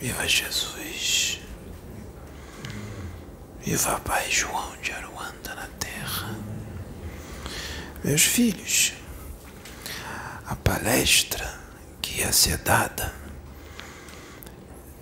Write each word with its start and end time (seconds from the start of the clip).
Viva 0.00 0.26
Jesus. 0.26 1.40
Viva 3.60 4.00
Pai 4.00 4.30
João 4.30 4.74
de 4.80 4.92
Aruanda 4.92 5.54
na 5.54 5.66
terra. 5.78 6.34
Meus 8.02 8.22
filhos, 8.22 8.94
a 10.46 10.56
palestra 10.56 11.60
que 12.00 12.20
ia 12.20 12.32
ser 12.32 12.56
dada, 12.56 13.12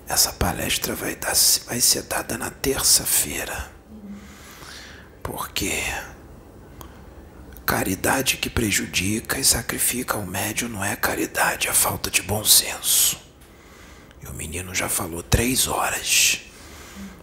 essa 0.09 0.33
palestra 0.33 0.97
vai, 0.97 1.15
dar, 1.15 1.37
vai 1.67 1.81
ser 1.81 2.03
dada 2.03 2.37
na 2.37 2.51
terça-feira. 2.51 3.71
Porque 5.23 5.81
caridade 7.65 8.39
que 8.39 8.51
prejudica 8.51 9.39
e 9.39 9.45
sacrifica 9.45 10.17
o 10.17 10.27
médio 10.27 10.69
não 10.69 10.85
é 10.85 10.97
caridade, 10.97 11.69
é 11.69 11.73
falta 11.73 12.11
de 12.11 12.21
bom 12.21 12.45
senso. 12.45 13.28
O 14.29 14.33
menino 14.35 14.75
já 14.75 14.89
falou 14.89 15.23
três 15.23 15.67
horas. 15.67 16.41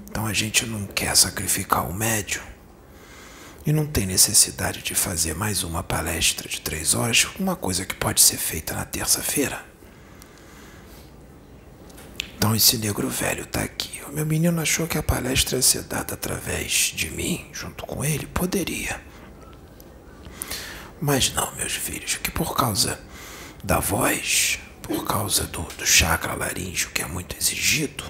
Então 0.09 0.25
a 0.25 0.34
gente 0.34 0.66
não 0.66 0.85
quer 0.88 1.16
sacrificar 1.16 1.89
o 1.89 1.93
médio 1.93 2.41
e 3.66 3.73
não 3.73 3.85
tem 3.85 4.05
necessidade 4.05 4.81
de 4.81 4.95
fazer 4.95 5.34
mais 5.35 5.63
uma 5.63 5.84
palestra 5.84 6.48
de 6.48 6.62
três 6.62 6.93
horas, 6.93 7.27
uma 7.39 7.55
coisa 7.55 7.85
que 7.85 7.95
pode 7.95 8.21
ser 8.21 8.38
feita 8.38 8.73
na 8.73 8.85
terça-feira. 8.85 9.65
Então 12.38 12.55
esse 12.55 12.77
negro 12.77 13.09
velho 13.09 13.43
está 13.43 13.63
aqui. 13.63 14.01
O 14.07 14.12
meu 14.12 14.26
menino 14.26 14.62
achou 14.62 14.87
que 14.87 14.98
a 14.98 15.03
palestra 15.03 15.57
ia 15.57 15.62
ser 15.62 15.84
dada 15.84 16.13
através 16.13 16.93
de 16.95 17.09
mim, 17.09 17.49
junto 17.51 17.85
com 17.85 18.05
ele. 18.05 18.27
Poderia. 18.27 19.01
Mas 21.01 21.34
não, 21.34 21.53
meus 21.55 21.73
filhos, 21.73 22.15
que 22.15 22.31
por 22.31 22.55
causa 22.55 22.99
da 23.63 23.79
voz, 23.79 24.59
por 24.88 25.03
causa 25.03 25.45
do, 25.45 25.63
do 25.63 25.85
chakra 25.85 26.35
laríngeo 26.35 26.91
que 26.91 27.02
é 27.02 27.05
muito 27.07 27.35
exigido, 27.35 28.03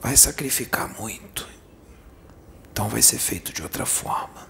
vai 0.00 0.16
sacrificar 0.16 0.88
muito. 1.00 1.48
Então 2.70 2.88
vai 2.88 3.00
ser 3.02 3.18
feito 3.18 3.52
de 3.52 3.62
outra 3.62 3.86
forma. 3.86 4.48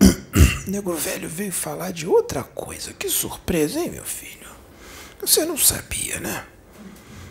O 0.66 0.70
negro 0.70 0.96
velho 0.96 1.28
veio 1.28 1.52
falar 1.52 1.92
de 1.92 2.08
outra 2.08 2.42
coisa. 2.42 2.92
Que 2.92 3.08
surpresa, 3.08 3.78
hein, 3.78 3.92
meu 3.92 4.04
filho? 4.04 4.48
Você 5.20 5.44
não 5.44 5.56
sabia, 5.56 6.18
né? 6.18 6.44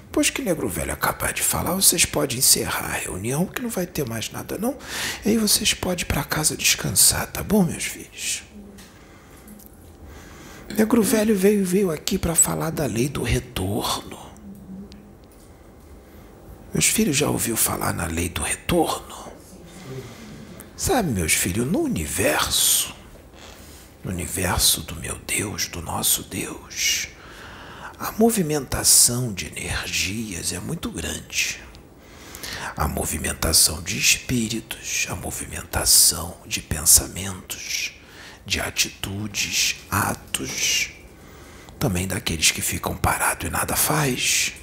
Depois 0.05 0.29
que 0.29 0.41
o 0.41 0.45
negro 0.45 0.69
velho 0.69 0.93
acabar 0.93 1.33
de 1.33 1.43
falar, 1.43 1.73
vocês 1.73 2.05
podem 2.05 2.37
encerrar 2.37 2.85
a 2.85 2.97
reunião, 2.97 3.45
que 3.45 3.61
não 3.61 3.69
vai 3.69 3.85
ter 3.85 4.07
mais 4.07 4.31
nada, 4.31 4.57
não. 4.57 4.77
E 5.25 5.29
aí 5.29 5.37
vocês 5.37 5.73
podem 5.73 6.03
ir 6.03 6.05
para 6.05 6.23
casa 6.23 6.55
descansar, 6.55 7.27
tá 7.27 7.43
bom, 7.43 7.65
meus 7.65 7.83
filhos? 7.83 8.43
Negro 10.73 11.01
velho 11.01 11.35
veio, 11.35 11.65
veio 11.65 11.91
aqui 11.91 12.17
para 12.17 12.35
falar 12.35 12.69
da 12.69 12.85
lei 12.85 13.07
do 13.07 13.23
retorno. 13.23 14.19
Meus 16.73 16.85
filhos 16.85 17.15
já 17.15 17.29
ouviu 17.29 17.55
falar 17.55 17.93
na 17.93 18.05
lei 18.05 18.27
do 18.27 18.41
retorno? 18.41 19.31
Sabe, 20.75 21.09
meus 21.11 21.33
filhos, 21.33 21.65
no 21.65 21.79
universo, 21.79 22.93
no 24.03 24.11
universo 24.11 24.81
do 24.81 24.95
meu 24.95 25.17
Deus, 25.25 25.69
do 25.69 25.81
nosso 25.81 26.23
Deus, 26.23 27.07
a 27.97 28.11
movimentação 28.11 29.33
de 29.33 29.45
energias 29.47 30.51
é 30.51 30.59
muito 30.59 30.91
grande. 30.91 31.63
A 32.75 32.89
movimentação 32.89 33.81
de 33.81 33.97
espíritos, 33.97 35.07
a 35.09 35.15
movimentação 35.15 36.35
de 36.45 36.61
pensamentos, 36.61 37.93
de 38.45 38.59
atitudes, 38.59 39.77
atos, 39.89 40.91
também 41.79 42.07
daqueles 42.07 42.51
que 42.51 42.61
ficam 42.61 42.95
parados 42.95 43.47
e 43.47 43.49
nada 43.49 43.75
faz. 43.75 44.53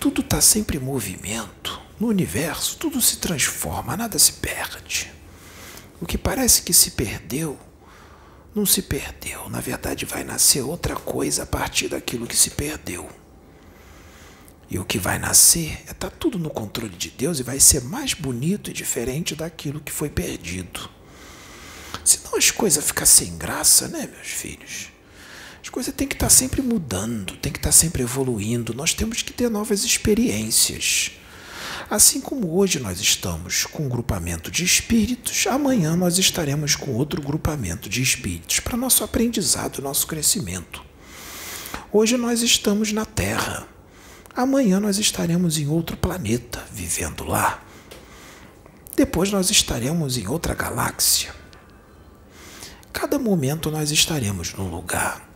Tudo 0.00 0.20
está 0.20 0.40
sempre 0.40 0.78
em 0.78 0.80
movimento. 0.80 1.80
No 2.00 2.08
universo, 2.08 2.76
tudo 2.78 3.00
se 3.00 3.18
transforma, 3.18 3.96
nada 3.96 4.18
se 4.18 4.32
perde. 4.32 5.12
O 6.00 6.06
que 6.06 6.18
parece 6.18 6.62
que 6.62 6.72
se 6.72 6.92
perdeu, 6.92 7.56
não 8.54 8.66
se 8.66 8.82
perdeu. 8.82 9.48
Na 9.48 9.60
verdade, 9.60 10.04
vai 10.04 10.24
nascer 10.24 10.62
outra 10.62 10.96
coisa 10.96 11.44
a 11.44 11.46
partir 11.46 11.88
daquilo 11.88 12.26
que 12.26 12.36
se 12.36 12.50
perdeu. 12.50 13.08
E 14.68 14.78
o 14.78 14.84
que 14.84 14.98
vai 14.98 15.18
nascer 15.18 15.80
está 15.82 15.90
é 15.90 15.94
tá 15.94 16.10
tudo 16.10 16.38
no 16.38 16.50
controle 16.50 16.96
de 16.96 17.10
Deus 17.10 17.38
e 17.38 17.42
vai 17.42 17.60
ser 17.60 17.82
mais 17.82 18.14
bonito 18.14 18.70
e 18.70 18.72
diferente 18.72 19.36
daquilo 19.36 19.80
que 19.80 19.92
foi 19.92 20.08
perdido. 20.08 20.90
Senão 22.04 22.36
as 22.36 22.50
coisas 22.50 22.84
ficam 22.84 23.06
sem 23.06 23.36
graça, 23.36 23.88
né, 23.88 24.08
meus 24.12 24.28
filhos? 24.28 24.88
As 25.62 25.68
coisas 25.68 25.94
têm 25.94 26.08
que 26.08 26.14
estar 26.14 26.26
tá 26.26 26.30
sempre 26.30 26.60
mudando, 26.60 27.36
têm 27.36 27.52
que 27.52 27.58
estar 27.58 27.68
tá 27.68 27.72
sempre 27.72 28.02
evoluindo. 28.02 28.74
Nós 28.74 28.92
temos 28.92 29.22
que 29.22 29.32
ter 29.32 29.48
novas 29.48 29.84
experiências. 29.84 31.12
Assim 31.88 32.20
como 32.20 32.56
hoje 32.56 32.80
nós 32.80 33.00
estamos 33.00 33.64
com 33.66 33.84
um 33.84 33.88
grupamento 33.88 34.50
de 34.50 34.64
espíritos, 34.64 35.46
amanhã 35.46 35.94
nós 35.94 36.18
estaremos 36.18 36.74
com 36.74 36.92
outro 36.92 37.20
grupamento 37.20 37.88
de 37.88 38.02
espíritos 38.02 38.60
para 38.60 38.76
nosso 38.76 39.04
aprendizado, 39.04 39.82
nosso 39.82 40.06
crescimento. 40.06 40.82
Hoje 41.92 42.16
nós 42.16 42.42
estamos 42.42 42.92
na 42.92 43.04
Terra. 43.04 43.68
Amanhã 44.34 44.80
nós 44.80 44.98
estaremos 44.98 45.58
em 45.58 45.68
outro 45.68 45.96
planeta, 45.96 46.64
vivendo 46.72 47.24
lá. 47.24 47.62
Depois 48.96 49.30
nós 49.30 49.50
estaremos 49.50 50.16
em 50.16 50.26
outra 50.26 50.54
galáxia. 50.54 51.41
Cada 52.92 53.18
momento 53.18 53.70
nós 53.70 53.90
estaremos 53.90 54.52
num 54.54 54.68
lugar. 54.68 55.28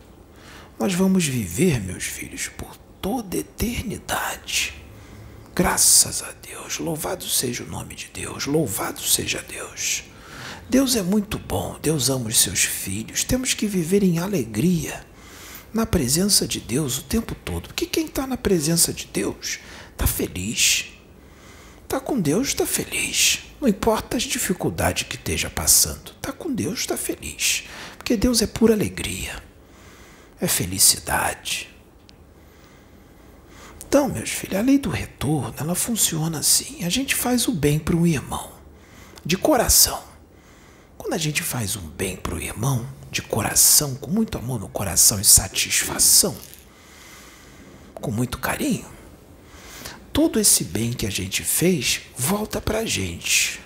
Nós 0.79 0.93
vamos 0.93 1.25
viver, 1.25 1.81
meus 1.81 2.03
filhos, 2.03 2.49
por 2.49 2.77
toda 3.01 3.37
eternidade. 3.37 4.75
Graças 5.55 6.21
a 6.21 6.31
Deus, 6.33 6.77
louvado 6.77 7.27
seja 7.27 7.63
o 7.63 7.67
nome 7.67 7.95
de 7.95 8.09
Deus, 8.13 8.45
louvado 8.45 9.01
seja 9.01 9.41
Deus. 9.41 10.03
Deus 10.69 10.95
é 10.95 11.01
muito 11.01 11.39
bom, 11.39 11.79
Deus 11.81 12.09
ama 12.09 12.27
os 12.27 12.37
seus 12.37 12.63
filhos, 12.63 13.23
temos 13.23 13.55
que 13.55 13.65
viver 13.65 14.03
em 14.03 14.19
alegria, 14.19 15.03
na 15.73 15.85
presença 15.85 16.47
de 16.47 16.59
Deus 16.59 16.99
o 16.99 17.03
tempo 17.03 17.33
todo, 17.33 17.69
porque 17.69 17.85
quem 17.85 18.05
está 18.05 18.27
na 18.27 18.37
presença 18.37 18.93
de 18.93 19.05
Deus 19.07 19.57
está 19.93 20.05
feliz, 20.05 20.89
está 21.83 21.99
com 21.99 22.19
Deus, 22.19 22.49
está 22.49 22.65
feliz, 22.65 23.46
não 23.59 23.67
importa 23.67 24.17
as 24.17 24.23
dificuldades 24.23 25.07
que 25.07 25.15
esteja 25.15 25.49
passando, 25.49 26.11
está 26.11 26.31
com 26.31 26.53
Deus, 26.53 26.79
está 26.79 26.95
feliz, 26.95 27.63
porque 27.97 28.15
Deus 28.15 28.41
é 28.41 28.47
pura 28.47 28.73
alegria, 28.73 29.41
é 30.39 30.47
felicidade. 30.47 31.69
Então, 33.87 34.09
meus 34.09 34.29
filhos, 34.29 34.59
a 34.59 34.61
lei 34.61 34.77
do 34.77 34.89
retorno, 34.89 35.53
ela 35.57 35.73
funciona 35.73 36.39
assim. 36.39 36.83
A 36.83 36.89
gente 36.89 37.15
faz 37.15 37.47
o 37.47 37.53
bem 37.53 37.79
para 37.79 37.95
um 37.95 38.05
irmão, 38.05 38.51
de 39.25 39.37
coração. 39.37 40.03
Quando 40.97 41.13
a 41.13 41.17
gente 41.17 41.41
faz 41.41 41.77
um 41.77 41.87
bem 41.87 42.17
para 42.17 42.35
o 42.35 42.41
irmão, 42.41 42.85
de 43.09 43.21
coração, 43.21 43.95
com 43.95 44.11
muito 44.11 44.37
amor 44.37 44.59
no 44.59 44.67
coração 44.67 45.19
e 45.19 45.23
satisfação, 45.23 46.35
com 47.93 48.11
muito 48.11 48.37
carinho, 48.37 48.85
todo 50.17 50.39
esse 50.39 50.63
bem 50.63 50.93
que 50.93 51.05
a 51.05 51.11
gente 51.11 51.43
fez 51.43 52.01
volta 52.17 52.59
para 52.59 52.79
a 52.79 52.85
gente. 52.87 53.61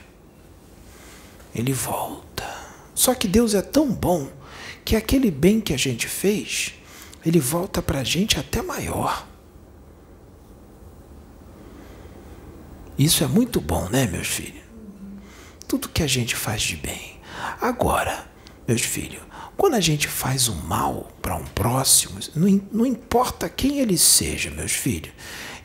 Ele 1.55 1.71
volta. 1.71 2.43
Só 2.93 3.15
que 3.15 3.25
Deus 3.25 3.53
é 3.53 3.61
tão 3.61 3.89
bom 3.89 4.29
que 4.83 4.97
aquele 4.97 5.31
bem 5.31 5.61
que 5.61 5.73
a 5.73 5.77
gente 5.77 6.09
fez, 6.09 6.73
ele 7.25 7.39
volta 7.39 7.81
para 7.81 7.99
a 7.99 8.03
gente 8.03 8.37
até 8.37 8.61
maior. 8.61 9.25
Isso 12.99 13.23
é 13.23 13.27
muito 13.27 13.61
bom, 13.61 13.87
né, 13.87 14.05
meus 14.05 14.27
filhos? 14.27 14.61
Tudo 15.69 15.87
que 15.87 16.03
a 16.03 16.07
gente 16.07 16.35
faz 16.35 16.63
de 16.63 16.75
bem. 16.75 17.21
Agora, 17.61 18.29
meus 18.67 18.81
filhos, 18.81 19.23
quando 19.55 19.75
a 19.75 19.79
gente 19.79 20.09
faz 20.09 20.49
o 20.49 20.55
mal 20.55 21.09
para 21.21 21.33
um 21.37 21.45
próximo, 21.45 22.19
não, 22.35 22.61
não 22.73 22.85
importa 22.85 23.47
quem 23.47 23.79
ele 23.79 23.97
seja, 23.97 24.51
meus 24.51 24.73
filhos, 24.73 25.13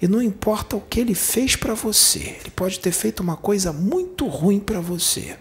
e 0.01 0.07
não 0.07 0.21
importa 0.21 0.77
o 0.77 0.81
que 0.81 1.01
ele 1.01 1.15
fez 1.15 1.57
para 1.57 1.75
você, 1.75 2.37
ele 2.41 2.51
pode 2.55 2.81
ter 2.81 2.93
feito 2.93 3.21
uma 3.21 3.37
coisa 3.37 3.73
muito 3.73 4.27
ruim 4.27 4.61
para 4.61 4.81
você. 4.81 5.37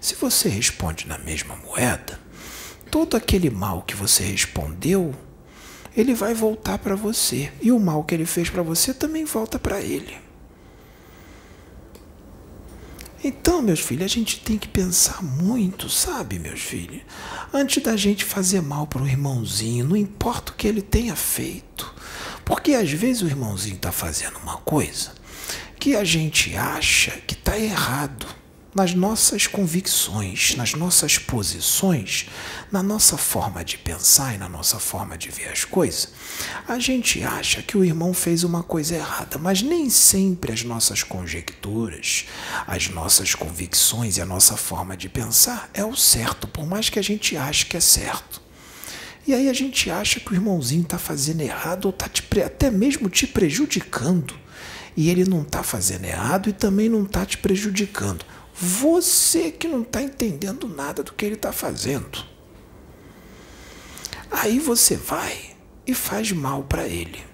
Se 0.00 0.14
você 0.14 0.48
responde 0.48 1.06
na 1.06 1.18
mesma 1.18 1.56
moeda, 1.56 2.18
todo 2.90 3.16
aquele 3.16 3.50
mal 3.50 3.82
que 3.82 3.94
você 3.94 4.22
respondeu, 4.24 5.14
ele 5.96 6.14
vai 6.14 6.34
voltar 6.34 6.78
para 6.78 6.94
você. 6.94 7.52
E 7.60 7.70
o 7.70 7.78
mal 7.78 8.04
que 8.04 8.14
ele 8.14 8.26
fez 8.26 8.48
para 8.48 8.62
você 8.62 8.94
também 8.94 9.24
volta 9.24 9.58
para 9.58 9.80
ele. 9.80 10.16
Então, 13.22 13.60
meus 13.60 13.80
filhos, 13.80 14.04
a 14.04 14.08
gente 14.08 14.40
tem 14.40 14.56
que 14.56 14.66
pensar 14.66 15.22
muito, 15.22 15.90
sabe, 15.90 16.38
meus 16.38 16.60
filhos? 16.60 17.02
Antes 17.52 17.82
da 17.82 17.94
gente 17.94 18.24
fazer 18.24 18.62
mal 18.62 18.86
para 18.86 19.02
o 19.02 19.06
irmãozinho, 19.06 19.84
não 19.84 19.96
importa 19.96 20.52
o 20.52 20.54
que 20.54 20.66
ele 20.66 20.80
tenha 20.80 21.14
feito. 21.14 21.94
Porque 22.50 22.74
às 22.74 22.90
vezes 22.90 23.22
o 23.22 23.28
irmãozinho 23.28 23.76
está 23.76 23.92
fazendo 23.92 24.36
uma 24.38 24.56
coisa 24.56 25.12
que 25.78 25.94
a 25.94 26.02
gente 26.02 26.56
acha 26.56 27.12
que 27.24 27.34
está 27.34 27.56
errado. 27.56 28.26
nas 28.74 28.92
nossas 28.92 29.46
convicções, 29.46 30.56
nas 30.56 30.74
nossas 30.74 31.16
posições, 31.16 32.26
na 32.70 32.82
nossa 32.82 33.16
forma 33.16 33.64
de 33.64 33.78
pensar 33.78 34.34
e 34.34 34.38
na 34.38 34.48
nossa 34.48 34.78
forma 34.80 35.16
de 35.16 35.28
ver 35.28 35.48
as 35.48 35.64
coisas, 35.64 36.12
a 36.66 36.78
gente 36.78 37.22
acha 37.22 37.62
que 37.62 37.76
o 37.76 37.84
irmão 37.84 38.12
fez 38.12 38.44
uma 38.44 38.62
coisa 38.64 38.96
errada, 38.96 39.38
mas 39.38 39.62
nem 39.62 39.88
sempre 39.88 40.52
as 40.52 40.64
nossas 40.64 41.02
conjecturas, 41.04 42.26
as 42.66 42.88
nossas 42.88 43.34
convicções 43.34 44.16
e 44.16 44.20
a 44.20 44.26
nossa 44.26 44.56
forma 44.56 44.96
de 44.96 45.08
pensar 45.08 45.70
é 45.72 45.84
o 45.84 45.96
certo, 45.96 46.48
por 46.48 46.66
mais 46.66 46.88
que 46.88 46.98
a 46.98 47.02
gente 47.02 47.36
ache 47.36 47.66
que 47.66 47.76
é 47.76 47.80
certo. 47.80 48.49
E 49.26 49.34
aí 49.34 49.48
a 49.48 49.52
gente 49.52 49.90
acha 49.90 50.18
que 50.18 50.32
o 50.32 50.34
irmãozinho 50.34 50.82
está 50.82 50.98
fazendo 50.98 51.42
errado 51.42 51.86
ou 51.86 51.90
está 51.90 52.10
até 52.44 52.70
mesmo 52.70 53.08
te 53.08 53.26
prejudicando. 53.26 54.34
E 54.96 55.08
ele 55.08 55.24
não 55.24 55.42
está 55.42 55.62
fazendo 55.62 56.04
errado 56.04 56.48
e 56.48 56.52
também 56.52 56.88
não 56.88 57.04
está 57.04 57.24
te 57.24 57.38
prejudicando. 57.38 58.24
Você 58.54 59.50
que 59.50 59.68
não 59.68 59.82
está 59.82 60.02
entendendo 60.02 60.68
nada 60.68 61.02
do 61.02 61.12
que 61.12 61.24
ele 61.24 61.36
está 61.36 61.52
fazendo. 61.52 62.24
Aí 64.30 64.58
você 64.58 64.96
vai 64.96 65.56
e 65.86 65.94
faz 65.94 66.32
mal 66.32 66.62
para 66.64 66.86
ele. 66.86 67.29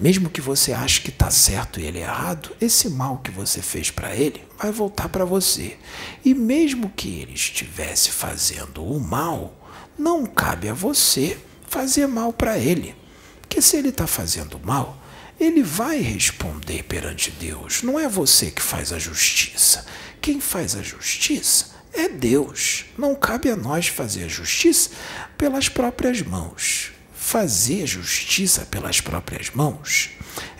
Mesmo 0.00 0.30
que 0.30 0.40
você 0.40 0.72
ache 0.72 1.00
que 1.00 1.10
está 1.10 1.28
certo 1.28 1.80
e 1.80 1.84
ele 1.84 1.98
é 1.98 2.02
errado, 2.02 2.54
esse 2.60 2.88
mal 2.88 3.18
que 3.18 3.32
você 3.32 3.60
fez 3.60 3.90
para 3.90 4.14
ele 4.14 4.44
vai 4.56 4.70
voltar 4.70 5.08
para 5.08 5.24
você. 5.24 5.76
E 6.24 6.34
mesmo 6.34 6.90
que 6.90 7.20
ele 7.20 7.34
estivesse 7.34 8.12
fazendo 8.12 8.84
o 8.84 9.00
mal, 9.00 9.68
não 9.98 10.24
cabe 10.24 10.68
a 10.68 10.74
você 10.74 11.36
fazer 11.66 12.06
mal 12.06 12.32
para 12.32 12.56
ele. 12.56 12.94
Porque 13.40 13.60
se 13.60 13.76
ele 13.76 13.88
está 13.88 14.06
fazendo 14.06 14.60
mal, 14.60 14.96
ele 15.40 15.64
vai 15.64 15.98
responder 15.98 16.84
perante 16.84 17.32
Deus. 17.32 17.82
Não 17.82 17.98
é 17.98 18.08
você 18.08 18.52
que 18.52 18.62
faz 18.62 18.92
a 18.92 18.98
justiça. 19.00 19.84
Quem 20.20 20.40
faz 20.40 20.76
a 20.76 20.82
justiça 20.82 21.70
é 21.92 22.08
Deus. 22.08 22.84
Não 22.96 23.16
cabe 23.16 23.50
a 23.50 23.56
nós 23.56 23.88
fazer 23.88 24.24
a 24.24 24.28
justiça 24.28 24.90
pelas 25.36 25.68
próprias 25.68 26.22
mãos. 26.22 26.92
Fazer 27.30 27.86
justiça 27.86 28.64
pelas 28.64 29.02
próprias 29.02 29.50
mãos 29.50 30.08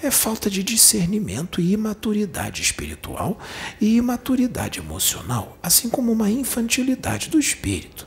é 0.02 0.10
falta 0.10 0.50
de 0.50 0.62
discernimento 0.62 1.62
e 1.62 1.72
imaturidade 1.72 2.60
espiritual 2.60 3.38
e 3.80 3.96
imaturidade 3.96 4.78
emocional, 4.78 5.56
assim 5.62 5.88
como 5.88 6.12
uma 6.12 6.28
infantilidade 6.28 7.30
do 7.30 7.38
espírito 7.38 8.06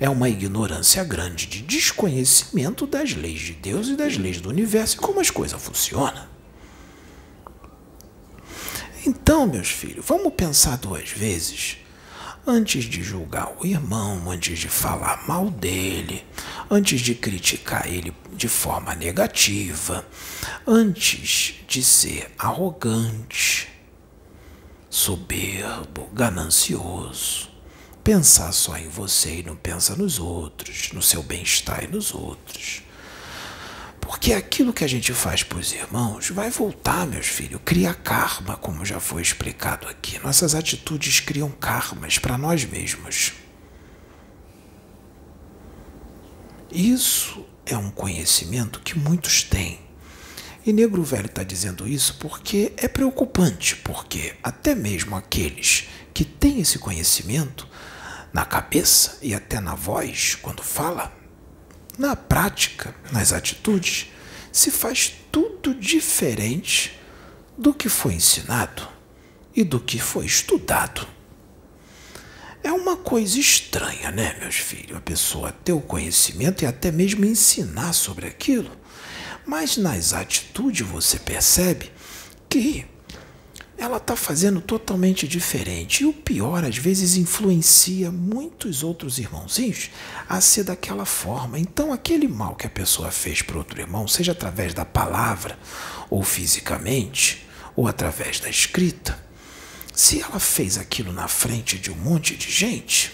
é 0.00 0.08
uma 0.08 0.30
ignorância 0.30 1.04
grande 1.04 1.46
de 1.46 1.60
desconhecimento 1.60 2.86
das 2.86 3.14
leis 3.14 3.40
de 3.40 3.52
Deus 3.52 3.88
e 3.88 3.96
das 3.96 4.16
leis 4.16 4.40
do 4.40 4.48
universo 4.48 4.96
e 4.96 5.00
como 5.00 5.20
as 5.20 5.28
coisas 5.28 5.62
funcionam. 5.62 6.26
Então, 9.06 9.46
meus 9.46 9.68
filhos, 9.68 10.06
vamos 10.06 10.32
pensar 10.32 10.78
duas 10.78 11.10
vezes 11.10 11.83
antes 12.46 12.84
de 12.84 13.02
julgar 13.02 13.54
o 13.58 13.66
irmão, 13.66 14.30
antes 14.30 14.58
de 14.58 14.68
falar 14.68 15.26
mal 15.26 15.50
dele, 15.50 16.24
antes 16.70 17.00
de 17.00 17.14
criticar 17.14 17.86
ele 17.86 18.14
de 18.32 18.48
forma 18.48 18.94
negativa, 18.94 20.06
antes 20.66 21.56
de 21.66 21.82
ser 21.82 22.30
arrogante, 22.38 23.68
soberbo, 24.90 26.08
ganancioso 26.12 27.54
pensar 28.04 28.52
só 28.52 28.76
em 28.76 28.86
você 28.86 29.36
e 29.36 29.42
não 29.42 29.56
pensa 29.56 29.96
nos 29.96 30.18
outros, 30.18 30.90
no 30.92 31.00
seu 31.00 31.22
bem-estar 31.22 31.82
e 31.84 31.86
nos 31.86 32.12
outros. 32.14 32.82
Porque 34.04 34.34
aquilo 34.34 34.72
que 34.72 34.84
a 34.84 34.86
gente 34.86 35.14
faz 35.14 35.42
para 35.42 35.58
os 35.58 35.72
irmãos 35.72 36.28
vai 36.28 36.50
voltar, 36.50 37.06
meus 37.06 37.26
filhos, 37.26 37.60
cria 37.64 37.94
karma, 37.94 38.54
como 38.54 38.84
já 38.84 39.00
foi 39.00 39.22
explicado 39.22 39.88
aqui. 39.88 40.18
Nossas 40.22 40.54
atitudes 40.54 41.20
criam 41.20 41.50
karmas 41.50 42.18
para 42.18 42.36
nós 42.36 42.66
mesmos. 42.66 43.32
Isso 46.70 47.46
é 47.64 47.78
um 47.78 47.90
conhecimento 47.90 48.80
que 48.80 48.98
muitos 48.98 49.42
têm. 49.42 49.80
E 50.66 50.72
Negro 50.72 51.02
Velho 51.02 51.26
está 51.26 51.42
dizendo 51.42 51.88
isso 51.88 52.18
porque 52.18 52.74
é 52.76 52.86
preocupante, 52.86 53.76
porque 53.76 54.34
até 54.42 54.74
mesmo 54.74 55.16
aqueles 55.16 55.88
que 56.12 56.26
têm 56.26 56.60
esse 56.60 56.78
conhecimento 56.78 57.66
na 58.34 58.44
cabeça 58.44 59.18
e 59.22 59.34
até 59.34 59.60
na 59.60 59.74
voz 59.74 60.34
quando 60.34 60.62
fala, 60.62 61.23
na 61.98 62.16
prática, 62.16 62.94
nas 63.12 63.32
atitudes, 63.32 64.08
se 64.52 64.70
faz 64.70 65.12
tudo 65.30 65.74
diferente 65.74 66.98
do 67.56 67.72
que 67.72 67.88
foi 67.88 68.14
ensinado 68.14 68.88
e 69.54 69.62
do 69.62 69.78
que 69.78 69.98
foi 69.98 70.26
estudado. 70.26 71.06
É 72.62 72.72
uma 72.72 72.96
coisa 72.96 73.38
estranha, 73.38 74.10
né, 74.10 74.36
meus 74.40 74.56
filhos? 74.56 74.96
A 74.96 75.00
pessoa 75.00 75.52
ter 75.52 75.72
o 75.72 75.80
conhecimento 75.80 76.62
e 76.62 76.66
até 76.66 76.90
mesmo 76.90 77.24
ensinar 77.24 77.92
sobre 77.92 78.26
aquilo, 78.26 78.70
mas 79.44 79.76
nas 79.76 80.12
atitudes 80.12 80.86
você 80.86 81.18
percebe 81.18 81.92
que 82.48 82.86
ela 83.76 83.96
está 83.96 84.14
fazendo 84.16 84.60
totalmente 84.60 85.26
diferente. 85.26 86.02
E 86.02 86.06
o 86.06 86.12
pior, 86.12 86.64
às 86.64 86.76
vezes, 86.76 87.16
influencia 87.16 88.10
muitos 88.10 88.82
outros 88.82 89.18
irmãozinhos 89.18 89.90
a 90.28 90.40
ser 90.40 90.64
daquela 90.64 91.04
forma. 91.04 91.58
Então, 91.58 91.92
aquele 91.92 92.28
mal 92.28 92.54
que 92.54 92.66
a 92.66 92.70
pessoa 92.70 93.10
fez 93.10 93.42
para 93.42 93.58
outro 93.58 93.80
irmão, 93.80 94.06
seja 94.06 94.32
através 94.32 94.72
da 94.72 94.84
palavra, 94.84 95.58
ou 96.08 96.22
fisicamente, 96.22 97.46
ou 97.74 97.88
através 97.88 98.38
da 98.38 98.48
escrita, 98.48 99.18
se 99.92 100.20
ela 100.20 100.40
fez 100.40 100.78
aquilo 100.78 101.12
na 101.12 101.28
frente 101.28 101.78
de 101.78 101.90
um 101.90 101.96
monte 101.96 102.36
de 102.36 102.50
gente, 102.50 103.12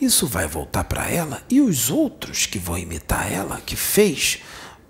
isso 0.00 0.26
vai 0.26 0.46
voltar 0.46 0.84
para 0.84 1.08
ela 1.08 1.42
e 1.48 1.60
os 1.60 1.90
outros 1.90 2.46
que 2.46 2.58
vão 2.58 2.76
imitar 2.76 3.30
ela, 3.30 3.60
que 3.60 3.76
fez 3.76 4.38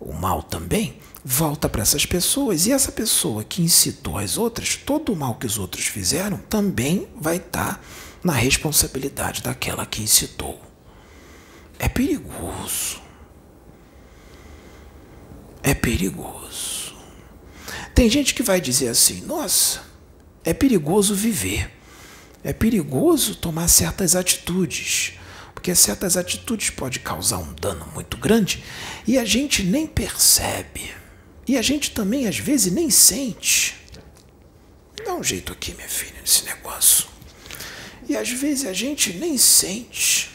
o 0.01 0.13
mal 0.13 0.43
também, 0.43 0.99
volta 1.25 1.69
para 1.69 1.83
essas 1.83 2.05
pessoas. 2.05 2.67
E 2.67 2.73
essa 2.73 2.93
pessoa 2.93 3.43
que 3.43 3.63
incitou 3.63 4.19
as 4.19 4.37
outras, 4.37 4.77
todo 4.77 5.13
o 5.13 5.17
mal 5.17 5.37
que 5.37 5.47
os 5.47 5.59
outros 5.59 5.87
fizeram, 5.87 6.37
também 6.37 7.09
vai 7.17 7.37
estar 7.37 7.75
tá 7.75 7.81
na 8.23 8.33
responsabilidade 8.33 9.43
daquela 9.43 9.87
que 9.87 10.03
incitou. 10.03 10.61
É 11.79 11.89
perigoso. 11.89 13.01
É 15.63 15.73
perigoso. 15.73 16.95
Tem 17.95 18.11
gente 18.11 18.35
que 18.35 18.43
vai 18.43 18.61
dizer 18.61 18.89
assim: 18.89 19.23
nossa, 19.23 19.83
é 20.45 20.53
perigoso 20.53 21.15
viver. 21.15 21.71
É 22.43 22.53
perigoso 22.53 23.35
tomar 23.37 23.69
certas 23.69 24.15
atitudes 24.15 25.15
porque 25.65 25.75
certas 25.75 26.15
atitudes 26.19 26.69
podem 26.69 27.01
causar 27.01 27.39
um 27.39 27.55
dano 27.55 27.87
muito 27.95 28.19
grande 28.19 28.63
e 29.07 29.17
a 29.17 29.25
gente 29.25 29.63
nem 29.63 29.87
percebe. 29.87 31.04
E 31.47 31.59
a 31.59 31.63
gente 31.63 31.91
também, 31.91 32.27
às 32.27 32.39
vezes, 32.39 32.73
nem 32.73 32.91
sente. 32.91 33.75
Dá 35.05 35.15
um 35.15 35.23
jeito 35.23 35.53
aqui, 35.53 35.75
minha 35.75 35.89
filha, 35.89 36.21
nesse 36.21 36.45
negócio. 36.45 37.07
E 38.09 38.17
às 38.17 38.31
vezes 38.31 38.67
a 38.67 38.73
gente 38.73 39.13
nem 39.15 39.37
sente. 39.37 40.31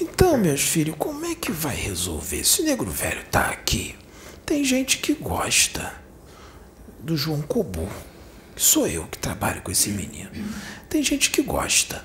Então, 0.00 0.36
meus 0.38 0.62
filhos, 0.62 0.96
como 0.98 1.24
é 1.26 1.34
que 1.34 1.50
vai 1.52 1.76
resolver? 1.76 2.44
Se 2.44 2.62
o 2.62 2.64
negro 2.64 2.90
velho 2.90 3.24
tá 3.30 3.48
aqui, 3.48 3.94
tem 4.44 4.64
gente 4.64 4.98
que 4.98 5.14
gosta 5.14 5.94
do 7.00 7.16
João 7.16 7.42
Cobu. 7.42 7.88
Sou 8.56 8.86
eu 8.86 9.06
que 9.06 9.18
trabalho 9.18 9.62
com 9.62 9.70
esse 9.70 9.90
menino. 9.90 10.30
Tem 10.88 11.02
gente 11.02 11.30
que 11.30 11.42
gosta. 11.42 12.04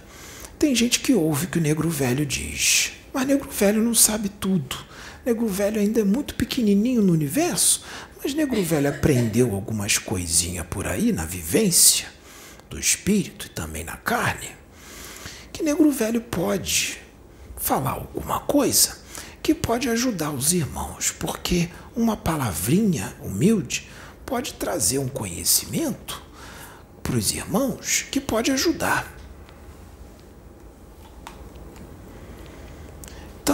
Tem 0.57 0.73
gente 0.73 0.99
que 0.99 1.13
ouve 1.13 1.45
o 1.45 1.49
que 1.49 1.59
o 1.59 1.61
negro 1.61 1.89
velho 1.89 2.25
diz. 2.25 2.93
Mas 3.17 3.25
negro 3.25 3.49
velho 3.49 3.81
não 3.81 3.95
sabe 3.95 4.29
tudo. 4.29 4.77
Negro 5.25 5.47
velho 5.47 5.81
ainda 5.81 6.01
é 6.01 6.03
muito 6.03 6.35
pequenininho 6.35 7.01
no 7.01 7.13
universo, 7.13 7.83
mas 8.21 8.35
negro 8.35 8.61
velho 8.61 8.87
aprendeu 8.87 9.55
algumas 9.55 9.97
coisinhas 9.97 10.67
por 10.67 10.85
aí 10.85 11.11
na 11.11 11.25
vivência 11.25 12.09
do 12.69 12.77
espírito 12.77 13.47
e 13.47 13.49
também 13.49 13.83
na 13.83 13.97
carne, 13.97 14.51
que 15.51 15.63
negro 15.63 15.89
velho 15.89 16.21
pode 16.21 16.99
falar 17.55 17.93
alguma 17.93 18.41
coisa 18.41 18.99
que 19.41 19.55
pode 19.55 19.89
ajudar 19.89 20.29
os 20.29 20.53
irmãos, 20.53 21.09
porque 21.09 21.69
uma 21.95 22.15
palavrinha 22.15 23.15
humilde 23.19 23.89
pode 24.27 24.53
trazer 24.53 24.99
um 24.99 25.09
conhecimento 25.09 26.21
para 27.01 27.15
os 27.15 27.31
irmãos 27.31 28.05
que 28.11 28.21
pode 28.21 28.51
ajudar. 28.51 29.16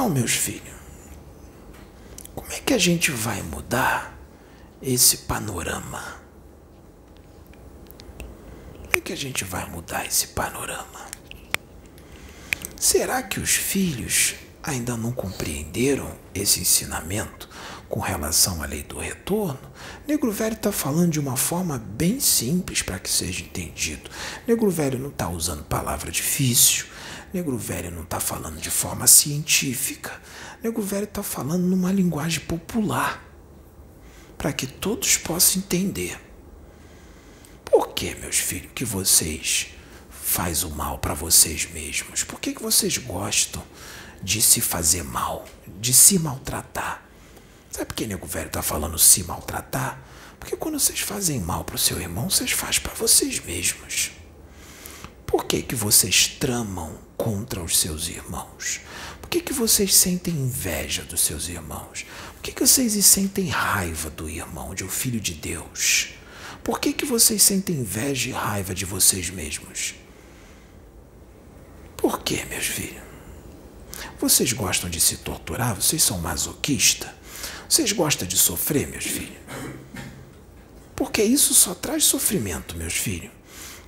Então, 0.03 0.13
meus 0.13 0.33
filhos, 0.33 0.75
como 2.35 2.51
é 2.51 2.59
que 2.59 2.73
a 2.73 2.77
gente 2.77 3.09
vai 3.09 3.41
mudar 3.41 4.19
esse 4.81 5.19
panorama? 5.19 6.21
Como 8.81 8.97
é 8.97 8.99
que 8.99 9.13
a 9.13 9.15
gente 9.15 9.45
vai 9.45 9.65
mudar 9.69 10.05
esse 10.05 10.27
panorama? 10.27 11.07
Será 12.77 13.23
que 13.23 13.39
os 13.39 13.51
filhos 13.51 14.35
ainda 14.61 14.97
não 14.97 15.13
compreenderam 15.13 16.13
esse 16.35 16.59
ensinamento 16.59 17.47
com 17.87 17.99
relação 17.99 18.63
à 18.63 18.65
lei 18.65 18.81
do 18.81 18.97
retorno, 18.97 19.59
Negro 20.07 20.31
Velho 20.31 20.55
está 20.55 20.71
falando 20.71 21.11
de 21.11 21.19
uma 21.19 21.37
forma 21.37 21.77
bem 21.77 22.19
simples 22.19 22.81
para 22.81 22.97
que 22.97 23.07
seja 23.07 23.43
entendido. 23.43 24.09
Negro 24.47 24.67
Velho 24.71 24.97
não 24.97 25.09
está 25.09 25.29
usando 25.29 25.63
palavra 25.63 26.09
difícil. 26.09 26.87
Negro 27.33 27.57
Velho 27.57 27.89
não 27.89 28.03
está 28.03 28.19
falando 28.19 28.61
de 28.61 28.69
forma 28.69 29.07
científica. 29.07 30.21
Negro 30.61 30.83
Velho 30.83 31.05
está 31.05 31.23
falando 31.23 31.63
numa 31.63 31.91
linguagem 31.91 32.41
popular 32.41 33.27
para 34.37 34.53
que 34.53 34.67
todos 34.67 35.17
possam 35.17 35.63
entender. 35.63 36.19
Por 37.65 37.89
que, 37.95 38.13
meus 38.15 38.37
filhos, 38.37 38.71
que 38.75 38.85
vocês 38.85 39.69
faz 40.11 40.63
o 40.63 40.69
mal 40.69 40.99
para 40.99 41.15
vocês 41.15 41.67
mesmos? 41.71 42.23
Por 42.23 42.39
que, 42.39 42.53
que 42.53 42.61
vocês 42.61 42.99
gostam 42.99 43.63
de 44.21 44.39
se 44.39 44.61
fazer 44.61 45.03
mal, 45.03 45.45
de 45.79 45.91
se 45.91 46.19
maltratar? 46.19 47.03
Sabe 47.71 47.87
por 47.87 47.95
que 47.95 48.05
nego 48.05 48.27
velho 48.27 48.45
está 48.45 48.61
falando 48.61 48.99
se 48.99 49.23
maltratar? 49.23 49.99
Porque 50.39 50.55
quando 50.55 50.79
vocês 50.79 50.99
fazem 50.99 51.39
mal 51.39 51.63
para 51.63 51.77
o 51.77 51.79
seu 51.79 51.99
irmão, 51.99 52.29
vocês 52.29 52.51
fazem 52.51 52.81
para 52.81 52.93
vocês 52.93 53.43
mesmos. 53.43 54.11
Por 55.25 55.45
que, 55.45 55.63
que 55.63 55.73
vocês 55.73 56.27
tramam 56.27 56.99
contra 57.23 57.63
os 57.63 57.79
seus 57.79 58.09
irmãos? 58.09 58.81
Por 59.21 59.29
que, 59.29 59.39
que 59.39 59.53
vocês 59.53 59.95
sentem 59.95 60.33
inveja 60.33 61.03
dos 61.03 61.21
seus 61.21 61.47
irmãos? 61.47 62.05
Por 62.33 62.41
que, 62.41 62.51
que 62.51 62.67
vocês 62.67 62.93
sentem 63.05 63.47
raiva 63.47 64.09
do 64.09 64.29
irmão, 64.29 64.75
de 64.75 64.83
um 64.83 64.89
filho 64.89 65.21
de 65.21 65.33
Deus? 65.33 66.09
Por 66.61 66.81
que, 66.81 66.91
que 66.91 67.05
vocês 67.05 67.41
sentem 67.41 67.77
inveja 67.77 68.27
e 68.27 68.33
raiva 68.33 68.75
de 68.75 68.83
vocês 68.83 69.29
mesmos? 69.29 69.95
Por 71.95 72.21
que, 72.23 72.43
meus 72.43 72.65
filhos? 72.65 73.01
Vocês 74.19 74.51
gostam 74.51 74.89
de 74.89 74.99
se 74.99 75.15
torturar? 75.15 75.75
Vocês 75.75 76.03
são 76.03 76.17
masoquistas? 76.19 77.09
Vocês 77.69 77.93
gostam 77.93 78.27
de 78.27 78.37
sofrer, 78.37 78.85
meus 78.85 79.05
filhos? 79.05 79.37
Porque 80.93 81.23
isso 81.23 81.53
só 81.53 81.73
traz 81.73 82.03
sofrimento, 82.03 82.75
meus 82.75 82.95
filhos. 82.95 83.31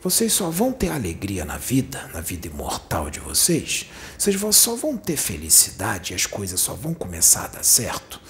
Vocês 0.05 0.33
só 0.33 0.51
vão 0.51 0.71
ter 0.71 0.89
alegria 0.89 1.43
na 1.45 1.57
vida, 1.57 2.07
na 2.13 2.21
vida 2.21 2.45
imortal 2.45 3.09
de 3.09 3.19
vocês. 3.19 3.89
Vocês 4.15 4.39
só 4.55 4.75
vão 4.75 4.95
ter 4.95 5.17
felicidade 5.17 6.13
e 6.13 6.15
as 6.15 6.27
coisas 6.27 6.59
só 6.59 6.75
vão 6.75 6.93
começar 6.93 7.45
a 7.45 7.47
dar 7.47 7.63
certo 7.63 8.21